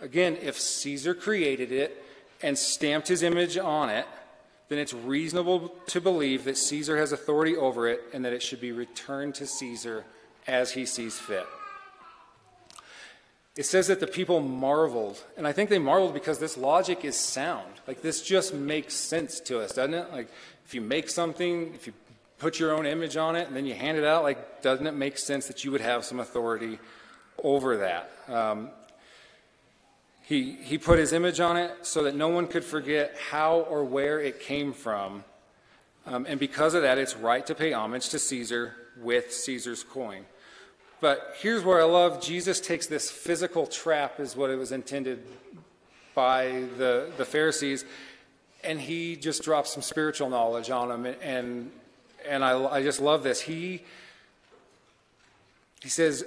[0.00, 2.04] again, if Caesar created it
[2.42, 4.06] and stamped his image on it,
[4.68, 8.60] then it's reasonable to believe that Caesar has authority over it and that it should
[8.60, 10.04] be returned to Caesar
[10.46, 11.46] as he sees fit.
[13.56, 17.16] It says that the people marveled, and I think they marveled because this logic is
[17.16, 17.72] sound.
[17.86, 20.10] Like, this just makes sense to us, doesn't it?
[20.10, 20.28] Like,
[20.64, 21.92] if you make something, if you
[22.38, 24.94] put your own image on it, and then you hand it out, like, doesn't it
[24.94, 26.78] make sense that you would have some authority
[27.42, 28.10] over that?
[28.28, 28.70] Um,
[30.22, 33.84] he, he put his image on it so that no one could forget how or
[33.84, 35.22] where it came from.
[36.06, 40.24] Um, and because of that, it's right to pay homage to Caesar with Caesar's coin.
[41.00, 45.22] But here's where I love Jesus takes this physical trap, is what it was intended
[46.14, 47.84] by the, the Pharisees,
[48.62, 51.04] and he just drops some spiritual knowledge on them.
[51.04, 51.70] And, and,
[52.28, 53.40] and I, I just love this.
[53.40, 53.82] He,
[55.82, 56.24] he says,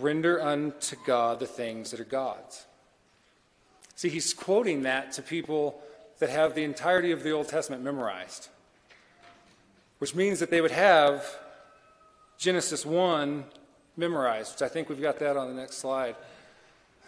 [0.00, 2.66] Render unto God the things that are God's.
[3.94, 5.80] See, he's quoting that to people
[6.18, 8.48] that have the entirety of the Old Testament memorized,
[9.98, 11.24] which means that they would have
[12.38, 13.44] Genesis 1
[13.96, 16.16] memorized, which I think we've got that on the next slide.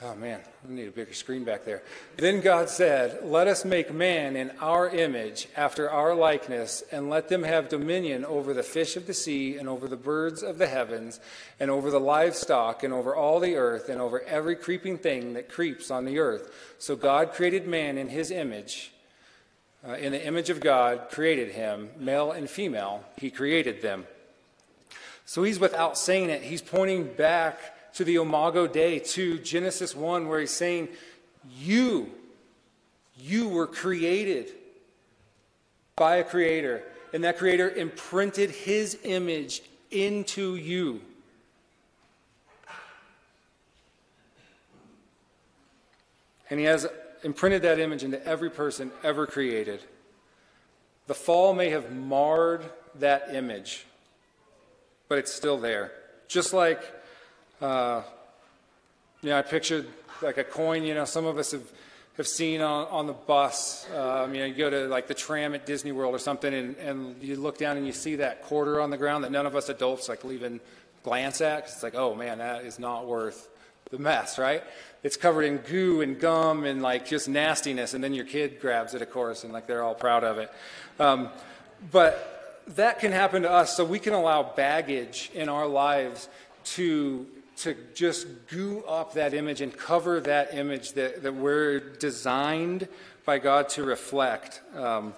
[0.03, 1.83] Oh man, I need a bigger screen back there.
[2.17, 7.29] Then God said, Let us make man in our image, after our likeness, and let
[7.29, 10.69] them have dominion over the fish of the sea, and over the birds of the
[10.69, 11.21] heavens,
[11.59, 15.51] and over the livestock, and over all the earth, and over every creeping thing that
[15.51, 16.51] creeps on the earth.
[16.79, 18.93] So God created man in his image.
[19.87, 24.07] Uh, in the image of God, created him, male and female, he created them.
[25.27, 27.59] So he's without saying it, he's pointing back
[27.95, 30.89] to the Imago Dei, to Genesis 1, where he's saying,
[31.59, 32.11] You,
[33.17, 34.53] you were created
[35.97, 41.01] by a creator, and that creator imprinted his image into you.
[46.49, 46.87] And he has
[47.23, 49.81] imprinted that image into every person ever created.
[51.07, 52.65] The fall may have marred
[52.97, 53.85] that image
[55.11, 55.93] but it's still there.
[56.29, 56.81] Just like,
[57.61, 58.03] uh,
[59.23, 59.87] you know, I pictured
[60.23, 61.71] like a coin, you know, some of us have,
[62.17, 63.87] have seen on, on the bus.
[63.97, 66.77] Um, you know, you go to like the tram at Disney World or something, and,
[66.77, 69.57] and you look down and you see that quarter on the ground that none of
[69.57, 70.61] us adults like even
[71.03, 71.65] glance at.
[71.65, 73.49] It's like, oh man, that is not worth
[73.91, 74.63] the mess, right?
[75.03, 78.95] It's covered in goo and gum and like just nastiness, and then your kid grabs
[78.95, 80.51] it, of course, and like they're all proud of it.
[80.99, 81.31] Um,
[81.91, 86.29] but that can happen to us, so we can allow baggage in our lives
[86.65, 87.27] to,
[87.63, 92.89] to just goo up that image and cover that image that, that we're designed
[93.25, 94.61] by God to reflect.
[94.75, 95.15] Um,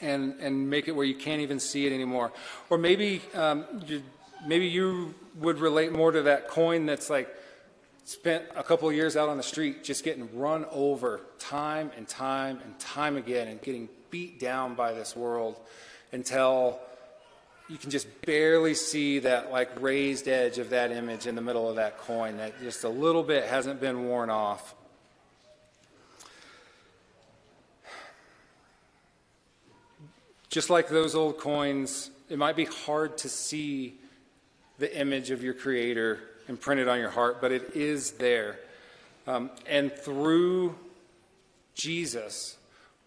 [0.00, 2.32] and, and make it where you can't even see it anymore.
[2.68, 4.02] Or maybe, um, you,
[4.44, 7.28] maybe you would relate more to that coin that's like
[8.04, 12.08] spent a couple of years out on the street just getting run over time and
[12.08, 15.56] time and time again and getting beat down by this world
[16.10, 16.80] until
[17.72, 21.70] you can just barely see that like raised edge of that image in the middle
[21.70, 24.74] of that coin that just a little bit hasn't been worn off.
[30.50, 33.94] Just like those old coins, it might be hard to see
[34.78, 38.58] the image of your Creator imprinted on your heart, but it is there.
[39.26, 40.74] Um, and through
[41.74, 42.58] Jesus,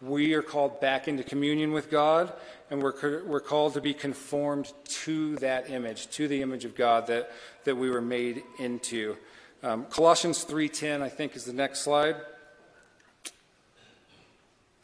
[0.02, 2.34] we are called back into communion with God,
[2.70, 7.08] and we're, we're called to be conformed to that image, to the image of God
[7.08, 7.32] that,
[7.64, 9.16] that we were made into.
[9.64, 12.18] Um, Colossians 3.10, I think, is the next slide.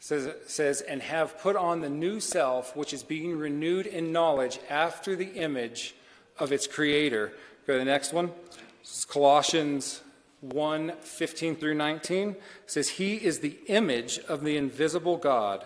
[0.00, 4.58] Says, says, and have put on the new self, which is being renewed in knowledge
[4.68, 5.94] after the image
[6.38, 7.32] of its creator.
[7.66, 8.32] Go to the next one.
[8.82, 10.00] This is Colossians
[10.42, 12.36] 1 15 through 19
[12.66, 15.64] says, He is the image of the invisible God,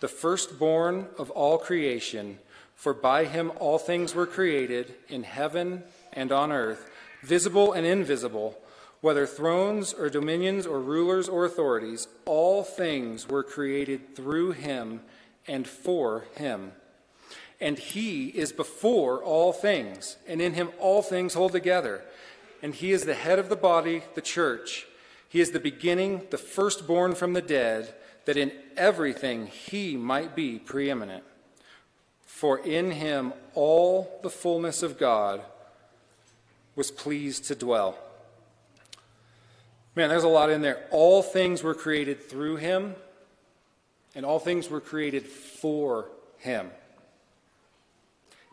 [0.00, 2.38] the firstborn of all creation.
[2.74, 6.90] For by him all things were created in heaven and on earth,
[7.22, 8.58] visible and invisible,
[9.00, 15.00] whether thrones or dominions or rulers or authorities, all things were created through him
[15.46, 16.72] and for him.
[17.60, 22.02] And he is before all things, and in him all things hold together
[22.62, 24.86] and he is the head of the body, the church.
[25.28, 27.94] He is the beginning, the firstborn from the dead,
[28.24, 31.24] that in everything he might be preeminent.
[32.24, 35.42] For in him all the fullness of God
[36.74, 37.98] was pleased to dwell.
[39.94, 40.84] Man, there's a lot in there.
[40.90, 42.94] All things were created through him,
[44.14, 46.70] and all things were created for him.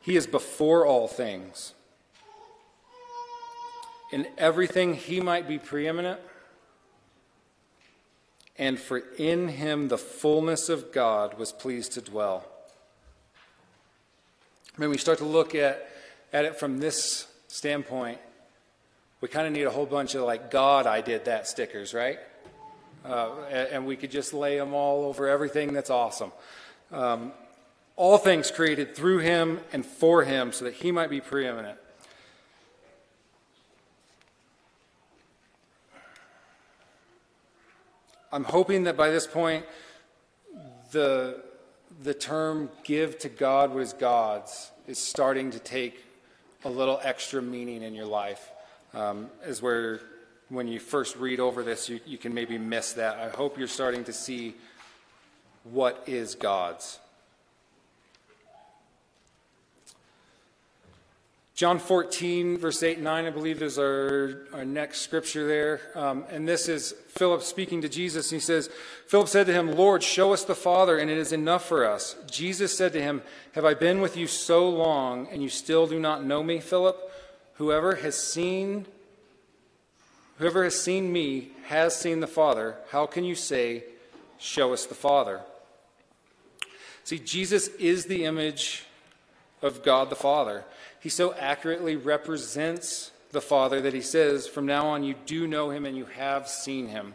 [0.01, 1.73] He is before all things.
[4.13, 6.19] In everything, he might be preeminent
[8.59, 12.45] and for in him the fullness of God was pleased to dwell.
[14.75, 15.89] When we start to look at,
[16.31, 18.19] at it from this standpoint,
[19.19, 22.19] we kind of need a whole bunch of like, God, I did that stickers, right?
[23.03, 26.31] Uh, and, we could just lay them all over everything that's awesome.
[26.91, 27.31] Um,
[27.95, 31.79] all things created through him and for him so that he might be preeminent.
[38.33, 39.63] I'm hoping that by this point,
[40.91, 41.43] the,
[42.01, 46.03] the term give to God what is God's is starting to take
[46.65, 48.51] a little extra meaning in your life.
[48.95, 49.99] Um, is where,
[50.49, 53.19] when you first read over this, you, you can maybe miss that.
[53.19, 54.55] I hope you're starting to see
[55.63, 56.97] what is God's.
[61.55, 65.81] John 14, verse 8 and 9, I believe, is our, our next scripture there.
[65.93, 68.31] Um, and this is Philip speaking to Jesus.
[68.31, 68.71] And he says,
[69.07, 72.15] Philip said to him, Lord, show us the Father, and it is enough for us.
[72.25, 73.21] Jesus said to him,
[73.53, 76.97] Have I been with you so long, and you still do not know me, Philip?
[77.55, 78.87] Whoever has seen
[80.39, 82.75] Whoever has seen me has seen the Father.
[82.89, 83.83] How can you say,
[84.39, 85.41] Show us the Father?
[87.03, 88.85] See, Jesus is the image
[89.61, 90.65] of God the Father.
[91.03, 95.69] He so accurately represents the Father that he says, From now on, you do know
[95.69, 97.13] him and you have seen him.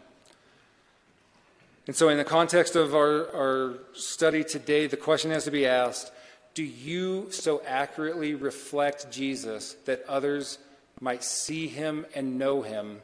[1.87, 5.65] And so, in the context of our, our study today, the question has to be
[5.65, 6.13] asked
[6.53, 10.59] Do you so accurately reflect Jesus that others
[11.01, 13.01] might see him and know him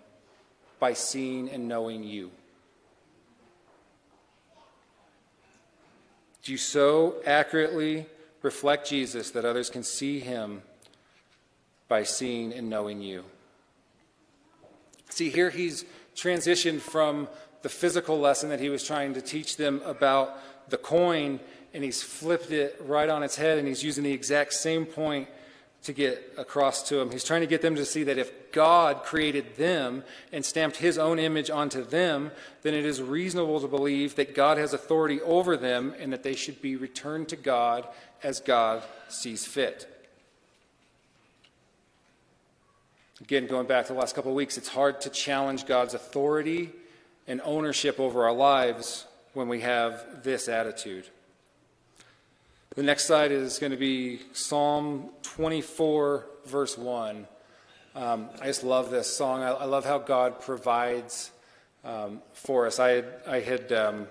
[0.80, 2.30] by seeing and knowing you?
[6.43, 8.05] Do you so accurately
[8.43, 10.61] reflect Jesus that others can see him
[11.89, 13.24] by seeing and knowing you.
[15.11, 15.85] See, here he's
[16.16, 17.28] transitioned from
[17.62, 20.39] the physical lesson that he was trying to teach them about
[20.70, 21.41] the coin,
[21.72, 25.28] and he's flipped it right on its head, and he's using the exact same point
[25.85, 27.11] to get across to them.
[27.11, 30.97] He's trying to get them to see that if God created them and stamped his
[30.97, 32.30] own image onto them,
[32.62, 36.35] then it is reasonable to believe that God has authority over them and that they
[36.35, 37.87] should be returned to God
[38.22, 39.93] as God sees fit.
[43.20, 46.72] Again, going back to the last couple of weeks, it's hard to challenge God's authority
[47.28, 51.06] and ownership over our lives when we have this attitude.
[52.74, 57.28] The next slide is going to be Psalm 24, verse 1.
[57.94, 59.44] Um, I just love this song.
[59.44, 61.30] I, I love how God provides
[61.84, 62.80] um, for us.
[62.80, 64.08] I had, I had um,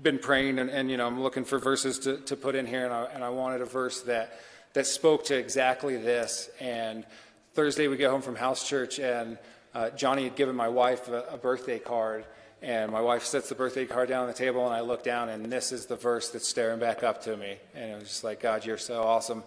[0.00, 2.84] been praying, and, and, you know, I'm looking for verses to, to put in here,
[2.84, 4.38] and I, and I wanted a verse that,
[4.74, 6.50] that spoke to exactly this.
[6.60, 7.04] And
[7.54, 9.36] Thursday, we get home from house church, and
[9.74, 12.24] uh, Johnny had given my wife a, a, birthday card.
[12.62, 15.28] And my wife sets the birthday card down on the table, and I look down,
[15.28, 17.58] and this is the verse that's staring back up to me.
[17.74, 19.42] And it was just like, God, you're so awesome.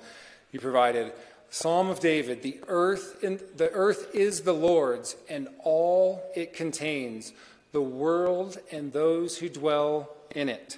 [0.51, 1.13] You provided
[1.49, 7.33] Psalm of David, the earth, in, the earth is the Lord's, and all it contains,
[7.71, 10.77] the world and those who dwell in it.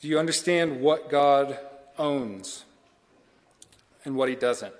[0.00, 1.58] Do you understand what God
[1.96, 2.64] owns
[4.04, 4.74] and what he doesn't?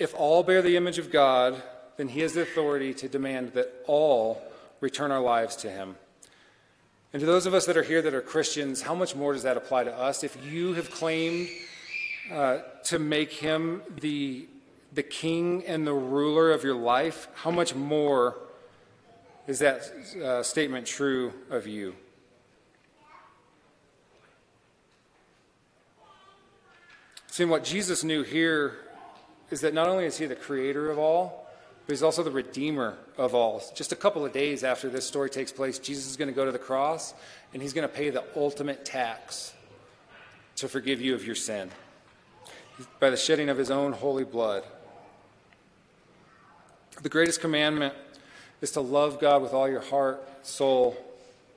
[0.00, 1.62] If all bear the image of God,
[1.98, 4.42] then he has the authority to demand that all
[4.80, 5.96] return our lives to him.
[7.12, 9.42] And to those of us that are here that are Christians, how much more does
[9.42, 10.24] that apply to us?
[10.24, 11.50] If you have claimed
[12.32, 14.48] uh, to make him the,
[14.94, 18.38] the king and the ruler of your life, how much more
[19.46, 19.82] is that
[20.24, 21.94] uh, statement true of you?
[27.26, 28.78] See, what Jesus knew here
[29.50, 31.48] is that not only is he the creator of all,
[31.86, 33.62] but he's also the redeemer of all.
[33.74, 36.44] Just a couple of days after this story takes place, Jesus is going to go
[36.44, 37.14] to the cross
[37.52, 39.52] and he's going to pay the ultimate tax
[40.56, 41.70] to forgive you of your sin
[42.98, 44.62] by the shedding of his own holy blood.
[47.02, 47.94] The greatest commandment
[48.60, 50.96] is to love God with all your heart, soul,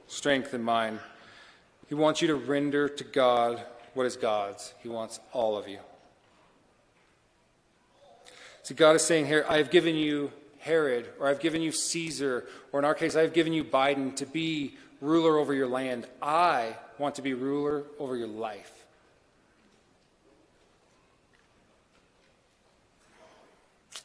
[0.07, 0.99] strength, and mind.
[1.89, 3.61] He wants you to render to God
[3.93, 4.73] what is God's.
[4.81, 5.79] He wants all of you.
[8.63, 12.45] See, God is saying here, I have given you Herod, or I've given you Caesar,
[12.71, 16.07] or in our case, I've given you Biden to be ruler over your land.
[16.21, 18.71] I want to be ruler over your life.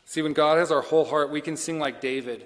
[0.05, 2.45] See, when God has our whole heart, we can sing like David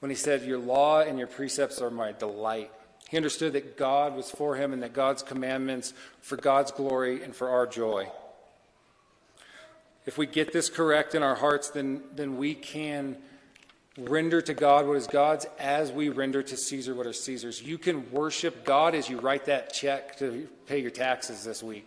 [0.00, 2.70] when he said, Your law and your precepts are my delight.
[3.10, 5.92] He understood that God was for him and that God's commandments
[6.22, 8.08] for God's glory and for our joy.
[10.06, 13.16] If we get this correct in our hearts, then, then we can
[13.96, 17.62] render to God what is God's as we render to Caesar what is Caesar's.
[17.62, 21.86] You can worship God as you write that check to pay your taxes this week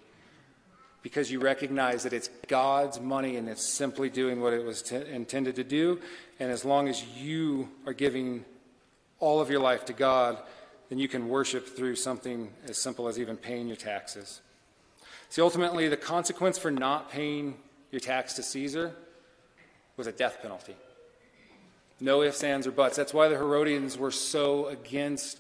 [1.04, 4.96] because you recognize that it's God's money and it's simply doing what it was t-
[4.96, 6.00] intended to do.
[6.40, 8.46] And as long as you are giving
[9.20, 10.38] all of your life to God,
[10.90, 14.42] then you can worship through something as simple as even paying your taxes.
[15.30, 17.58] See, ultimately, the consequence for not paying
[17.92, 18.94] your tax to Caesar
[19.96, 20.76] was a death penalty.
[22.00, 22.96] No ifs, ands, or buts.
[22.96, 25.40] That's why the Herodians were so against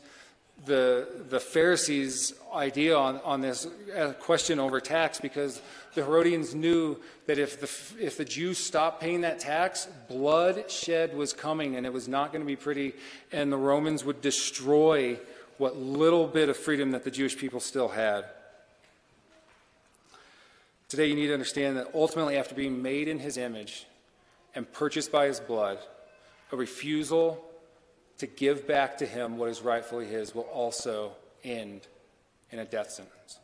[0.65, 5.61] the, the Pharisees' idea on, on this uh, question over tax because
[5.93, 11.31] the Herodians knew that if the, if the Jews stopped paying that tax, bloodshed was
[11.31, 12.93] coming and it was not going to be pretty,
[13.31, 15.19] and the Romans would destroy
[15.59, 18.25] what little bit of freedom that the Jewish people still had.
[20.89, 23.85] Today, you need to understand that ultimately, after being made in his image
[24.55, 25.79] and purchased by his blood,
[26.51, 27.43] a refusal
[28.19, 31.11] to give back to him what is rightfully his will also
[31.43, 31.87] end
[32.51, 33.39] in a death sentence.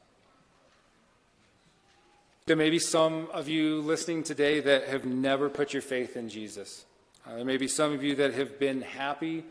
[2.45, 6.29] There may be some of you listening today that have never put your faith in
[6.29, 6.85] Jesus.
[7.25, 9.45] Uh, there may be some of you that have been happy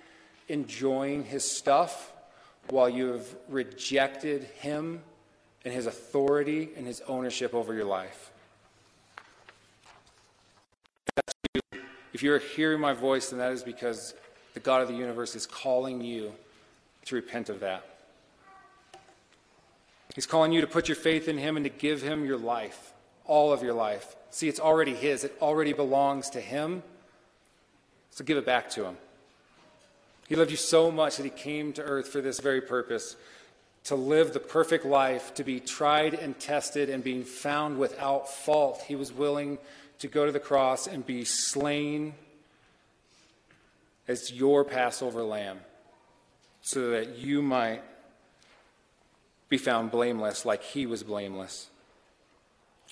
[0.48, 2.12] enjoying his stuff
[2.68, 5.02] while you have rejected him
[5.64, 8.30] and his authority and his ownership over your life.
[12.12, 14.14] If you're hearing my voice, then that is because
[14.54, 16.32] the God of the universe is calling you
[17.06, 17.84] to repent of that.
[20.14, 22.92] He's calling you to put your faith in Him and to give Him your life,
[23.24, 24.14] all of your life.
[24.30, 26.82] See, it's already His, it already belongs to Him.
[28.10, 28.96] So give it back to Him.
[30.28, 33.16] He loved you so much that He came to earth for this very purpose
[33.84, 38.82] to live the perfect life, to be tried and tested and being found without fault.
[38.86, 39.58] He was willing
[39.98, 42.14] to go to the cross and be slain
[44.06, 45.60] as your Passover lamb
[46.60, 47.82] so that you might
[49.48, 51.68] be found blameless like he was blameless,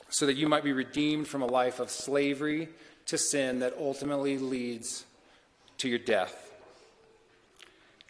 [0.08, 2.68] so that you might be redeemed from a life of slavery
[3.06, 5.04] to sin that ultimately leads
[5.78, 6.52] to your death.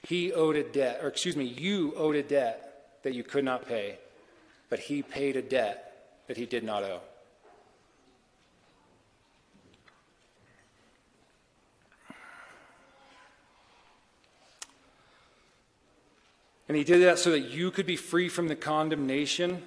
[0.09, 2.70] He owed a debt, or excuse me, you owed a debt
[3.03, 3.99] that you could not pay,
[4.69, 7.01] but he paid a debt that he did not owe.
[16.69, 19.61] And he did that so that you could be free from the condemnation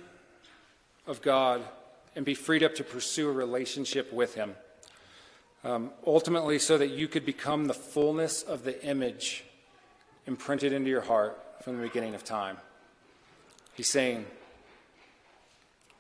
[1.05, 1.61] of God
[2.15, 4.55] and be freed up to pursue a relationship with him.
[5.65, 9.43] Um, ultimately, so that you could become the fullness of the image
[10.27, 12.55] imprinted into your heart from the beginning of time.
[13.73, 14.25] He's saying,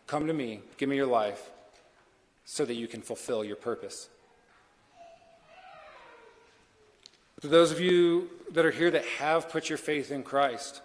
[0.07, 1.49] Come to me, give me your life,
[2.45, 4.09] so that you can fulfill your purpose.
[7.41, 10.81] To those of you that are here that have put your faith in Christ,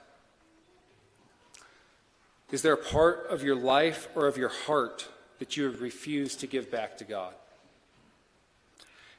[2.50, 5.08] is there a part of your life or of your heart
[5.38, 7.34] that you have refused to give back to God?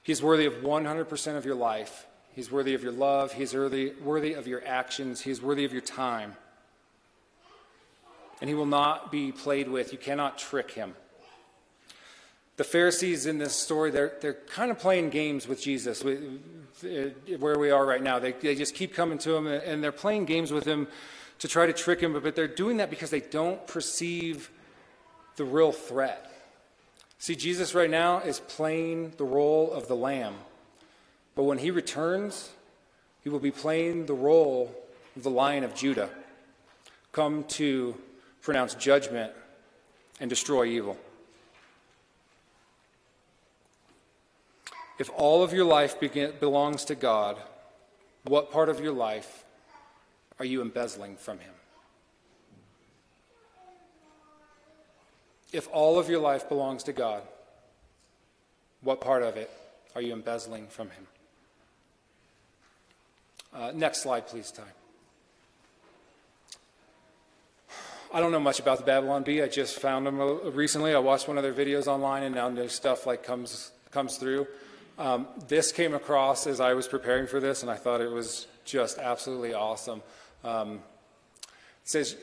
[0.01, 2.07] He's worthy of 100% of your life.
[2.33, 3.33] He's worthy of your love.
[3.33, 5.21] He's worthy, worthy of your actions.
[5.21, 6.35] He's worthy of your time.
[8.41, 9.91] And he will not be played with.
[9.91, 10.95] You cannot trick him.
[12.57, 16.17] The Pharisees in this story, they're, they're kind of playing games with Jesus, uh,
[17.39, 18.19] where we are right now.
[18.19, 20.87] They, they just keep coming to him and they're playing games with him
[21.39, 24.49] to try to trick him, but they're doing that because they don't perceive
[25.37, 26.29] the real threat.
[27.17, 30.35] See, Jesus right now is playing the role of the lamb.
[31.35, 32.49] But when he returns,
[33.23, 34.75] he will be playing the role
[35.15, 36.09] of the lion of Judah,
[37.13, 37.95] come to
[38.41, 39.31] pronounce judgment
[40.19, 40.97] and destroy evil.
[44.97, 47.37] If all of your life begin, belongs to God,
[48.23, 49.45] what part of your life
[50.39, 51.53] are you embezzling from Him?
[55.51, 57.23] If all of your life belongs to God,
[58.81, 59.49] what part of it
[59.95, 61.07] are you embezzling from Him?
[63.53, 64.63] Uh, next slide, please, Ty.
[68.11, 69.43] I don't know much about the Babylon Bee.
[69.43, 70.19] I just found them
[70.55, 70.95] recently.
[70.95, 74.47] I watched one of their videos online, and now new stuff like comes comes through.
[74.97, 78.47] Um, this came across as I was preparing for this, and I thought it was
[78.65, 80.01] just absolutely awesome.
[80.43, 80.79] Um,
[81.43, 81.49] it
[81.83, 82.17] says,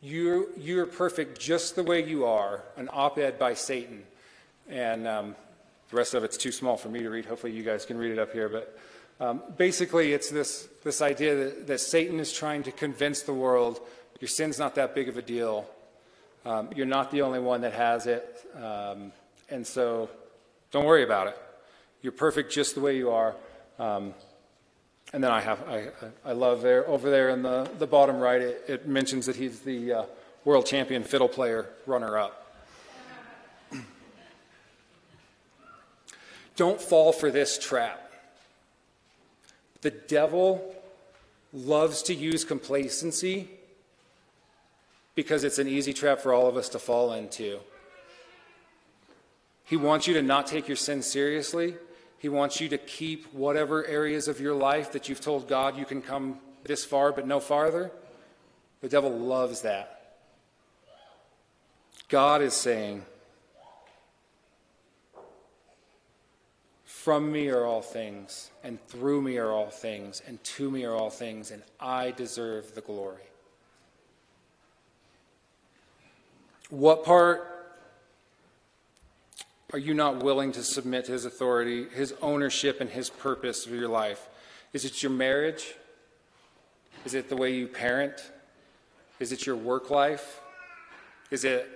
[0.00, 4.04] you're, you're perfect just the way you are, an op ed by Satan.
[4.68, 5.36] And um,
[5.90, 7.24] the rest of it's too small for me to read.
[7.24, 8.48] Hopefully, you guys can read it up here.
[8.48, 8.78] But
[9.20, 13.80] um, basically, it's this, this idea that, that Satan is trying to convince the world
[14.20, 15.68] your sin's not that big of a deal.
[16.44, 18.46] Um, you're not the only one that has it.
[18.54, 19.12] Um,
[19.48, 20.08] and so
[20.70, 21.38] don't worry about it.
[22.02, 23.34] You're perfect just the way you are.
[23.78, 24.14] Um,
[25.12, 25.88] and then I have, I,
[26.24, 29.60] I love there, over there in the, the bottom right, it, it mentions that he's
[29.60, 30.04] the uh,
[30.44, 32.52] world champion fiddle player runner up.
[36.56, 38.12] Don't fall for this trap.
[39.82, 40.74] The devil
[41.52, 43.48] loves to use complacency
[45.14, 47.58] because it's an easy trap for all of us to fall into.
[49.64, 51.76] He wants you to not take your sin seriously.
[52.18, 55.84] He wants you to keep whatever areas of your life that you've told God you
[55.84, 57.90] can come this far but no farther.
[58.80, 60.18] The devil loves that.
[62.08, 63.04] God is saying,
[66.84, 70.94] From me are all things, and through me are all things, and to me are
[70.94, 73.20] all things, and I deserve the glory.
[76.70, 77.50] What part
[79.72, 83.74] are you not willing to submit to his authority, his ownership, and his purpose for
[83.74, 84.28] your life?
[84.72, 85.74] Is it your marriage?
[87.04, 88.14] Is it the way you parent?
[89.20, 90.40] Is it your work life?
[91.30, 91.68] Is it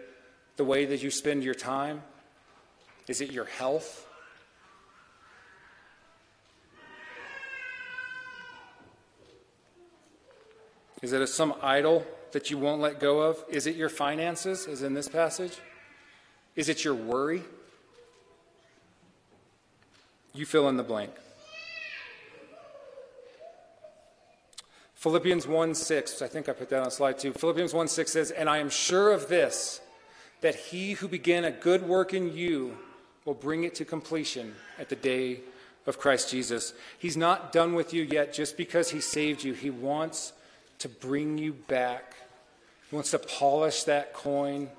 [0.57, 2.03] the way that you spend your time?
[3.09, 4.07] Is it your health?
[11.03, 13.43] Is it some idol that you won't let go of?
[13.49, 15.59] Is it your finances, as in this passage?
[16.57, 17.43] Is it your worry?
[20.35, 21.12] You fill in the blank.
[24.95, 27.33] Philippians 1 6, I think I put that on slide two.
[27.33, 29.81] Philippians 1 6 says, And I am sure of this,
[30.41, 32.76] that he who began a good work in you
[33.24, 35.41] will bring it to completion at the day
[35.87, 36.74] of Christ Jesus.
[36.99, 39.53] He's not done with you yet just because he saved you.
[39.53, 40.33] He wants
[40.79, 42.14] to bring you back.
[42.89, 44.70] He wants to polish that coin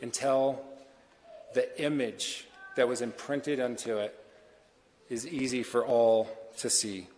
[0.00, 0.60] until
[1.54, 2.46] the image
[2.76, 4.18] that was imprinted unto it
[5.08, 7.08] is easy for all to see.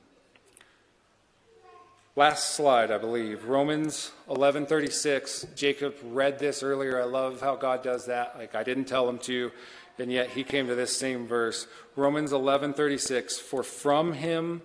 [2.16, 3.44] Last slide, I believe.
[3.44, 5.46] Romans 11:36.
[5.54, 7.00] Jacob read this earlier.
[7.00, 8.36] I love how God does that.
[8.36, 9.52] Like I didn't tell him to,
[9.98, 11.68] and yet he came to this same verse.
[11.94, 13.38] Romans 11:36.
[13.38, 14.62] For from him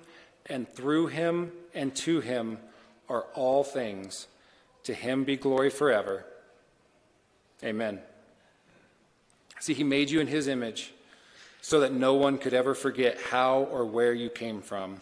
[0.48, 2.58] and through him and to him
[3.10, 4.28] are all things.
[4.84, 6.26] To him be glory forever.
[7.64, 8.00] Amen.
[9.60, 10.94] See, he made you in his image
[11.62, 15.00] so that no one could ever forget how or where you came from.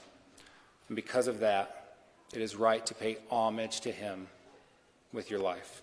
[0.87, 1.95] And because of that,
[2.33, 4.27] it is right to pay homage to him
[5.11, 5.81] with your life.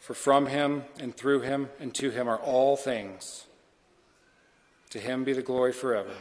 [0.00, 3.44] For from him and through him and to him are all things.
[4.90, 6.14] To him be the glory forever.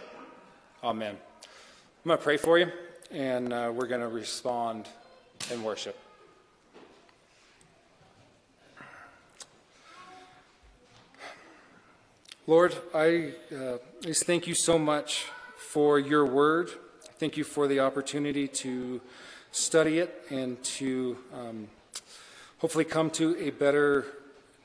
[0.84, 1.16] Amen.
[1.16, 2.70] I'm going to pray for you,
[3.12, 4.88] and uh, we're going to respond
[5.52, 5.98] in worship.
[12.46, 15.26] Lord, I uh, just thank you so much
[15.58, 16.70] for your word.
[17.20, 19.02] Thank you for the opportunity to
[19.52, 21.68] study it and to um,
[22.60, 24.06] hopefully come to a better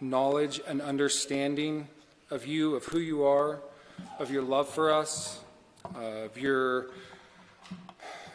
[0.01, 1.89] knowledge and understanding
[2.31, 3.61] of you, of who you are,
[4.19, 5.41] of your love for us,
[5.95, 6.87] of your,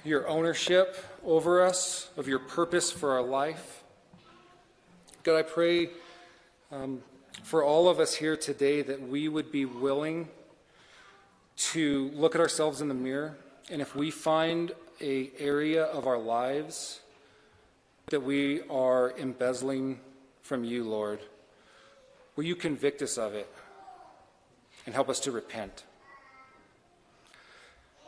[0.07, 3.83] your ownership over us, of your purpose for our life.
[5.23, 5.89] God, I pray.
[6.71, 7.01] Um,
[7.43, 10.27] for all of us here today that we would be willing
[11.55, 13.37] to look at ourselves in the mirror
[13.71, 17.01] and if we find a area of our lives
[18.07, 19.99] that we are embezzling
[20.41, 21.19] from you lord
[22.35, 23.49] will you convict us of it
[24.85, 25.83] and help us to repent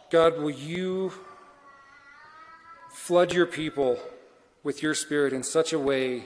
[0.10, 1.14] god will you
[3.00, 3.98] flood your people
[4.62, 6.26] with your spirit in such a way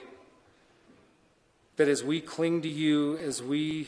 [1.77, 3.87] that as we cling to you, as we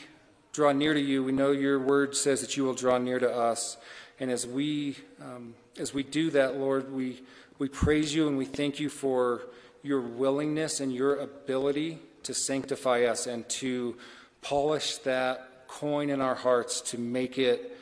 [0.52, 3.30] draw near to you, we know your word says that you will draw near to
[3.30, 3.76] us.
[4.18, 7.20] And as we, um, as we do that, Lord, we,
[7.58, 9.42] we praise you and we thank you for
[9.82, 13.98] your willingness and your ability to sanctify us and to
[14.40, 17.76] polish that coin in our hearts to make it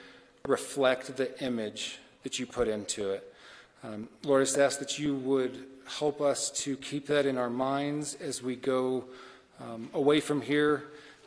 [0.48, 3.33] reflect the image that you put into it.
[3.84, 5.62] Um, Lord, I just ask that you would
[5.98, 9.04] help us to keep that in our minds as we go
[9.60, 10.84] um, away from here,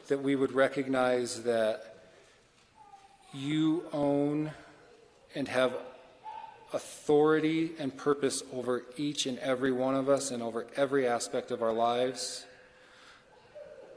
[0.07, 1.97] that we would recognize that
[3.31, 4.49] you own
[5.35, 5.77] and have
[6.73, 11.61] authority and purpose over each and every one of us and over every aspect of
[11.61, 12.47] our lives.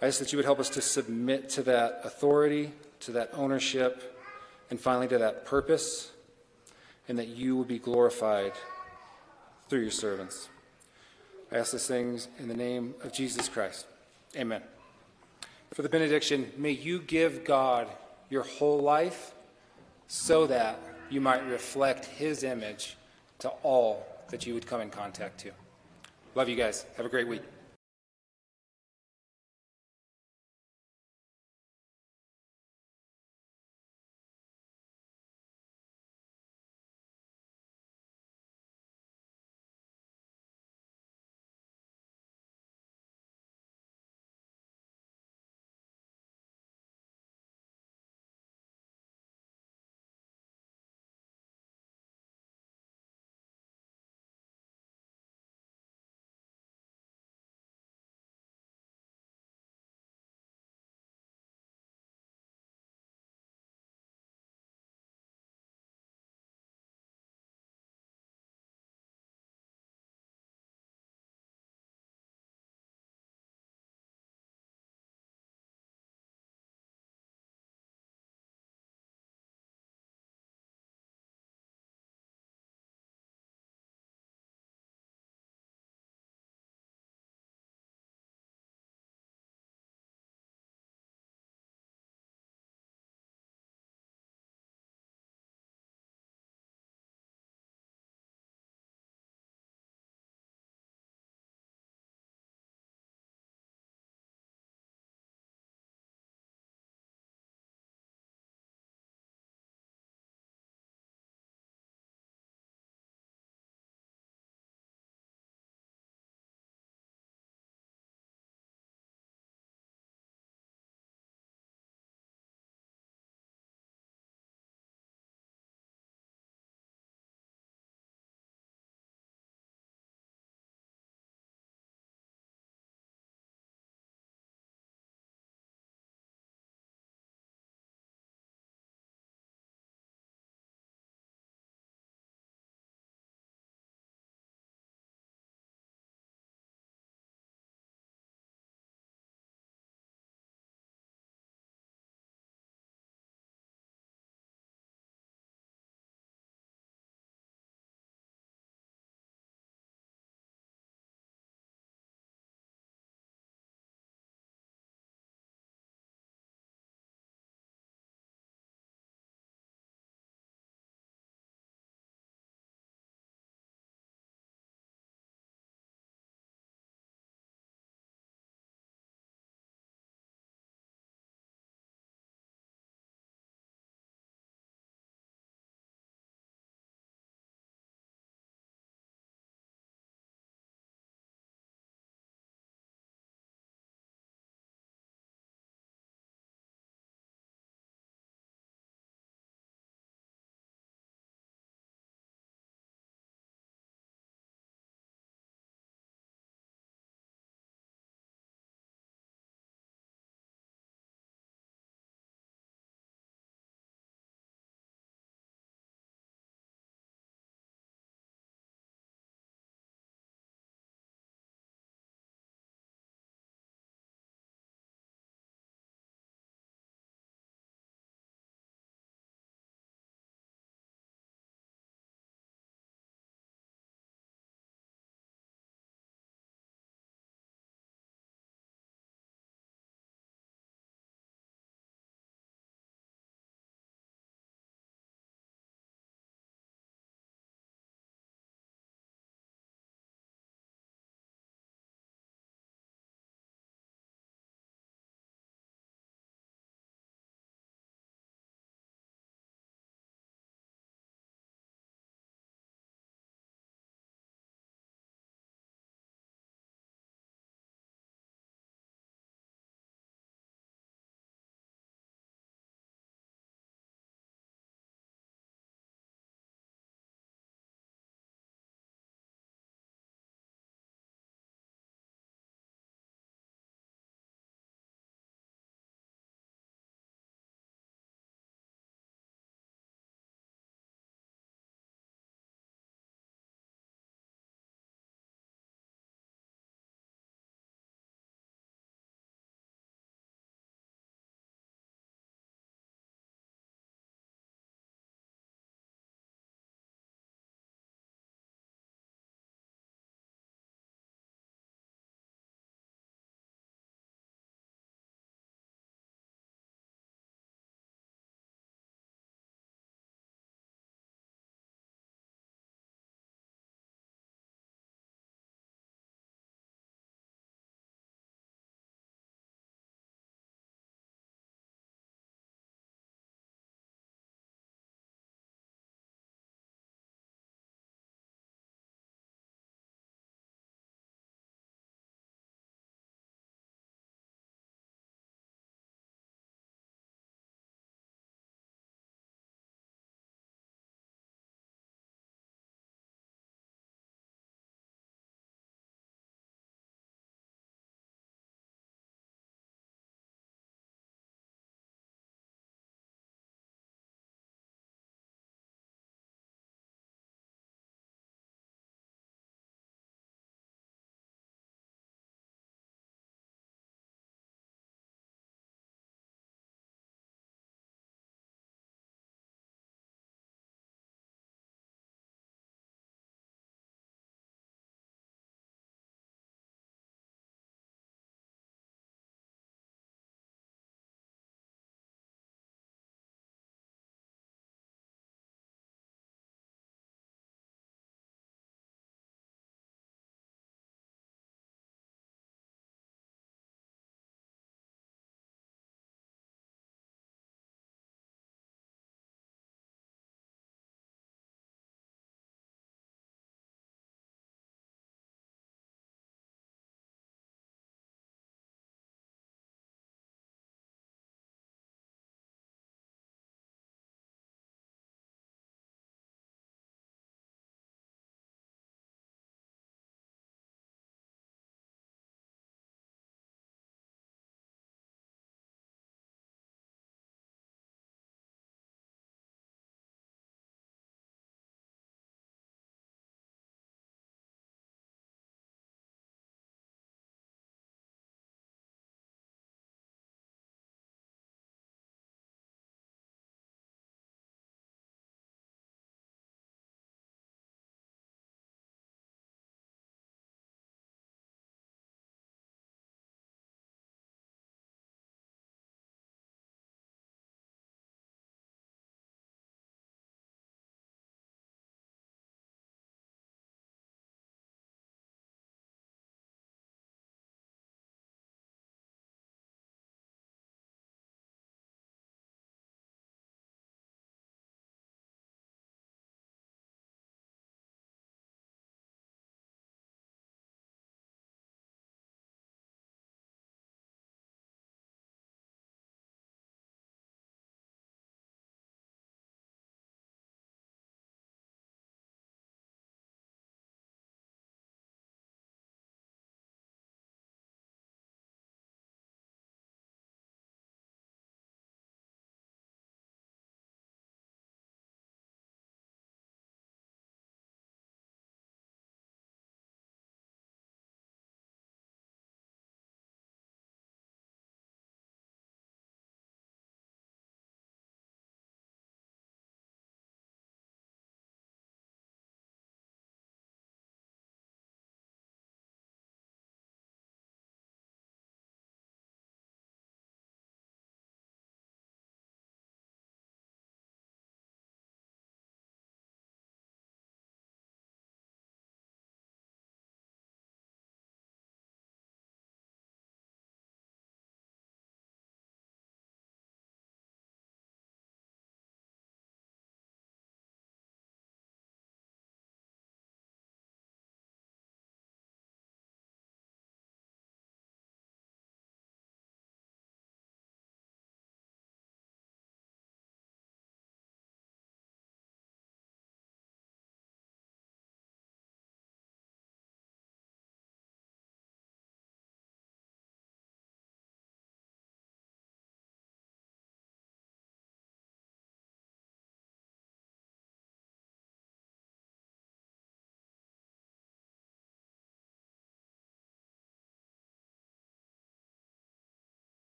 [0.00, 4.18] I ask that you would help us to submit to that authority, to that ownership,
[4.70, 6.10] and finally to that purpose,
[7.08, 8.52] and that you would be glorified
[9.68, 10.48] through your servants.
[11.52, 13.86] I ask these things in the name of Jesus Christ.
[14.36, 14.62] Amen.
[15.72, 17.88] For the benediction, may you give God
[18.30, 19.34] your whole life
[20.08, 20.78] so that
[21.10, 22.96] you might reflect his image
[23.40, 25.50] to all that you would come in contact to.
[26.34, 26.86] Love you guys.
[26.96, 27.42] Have a great week.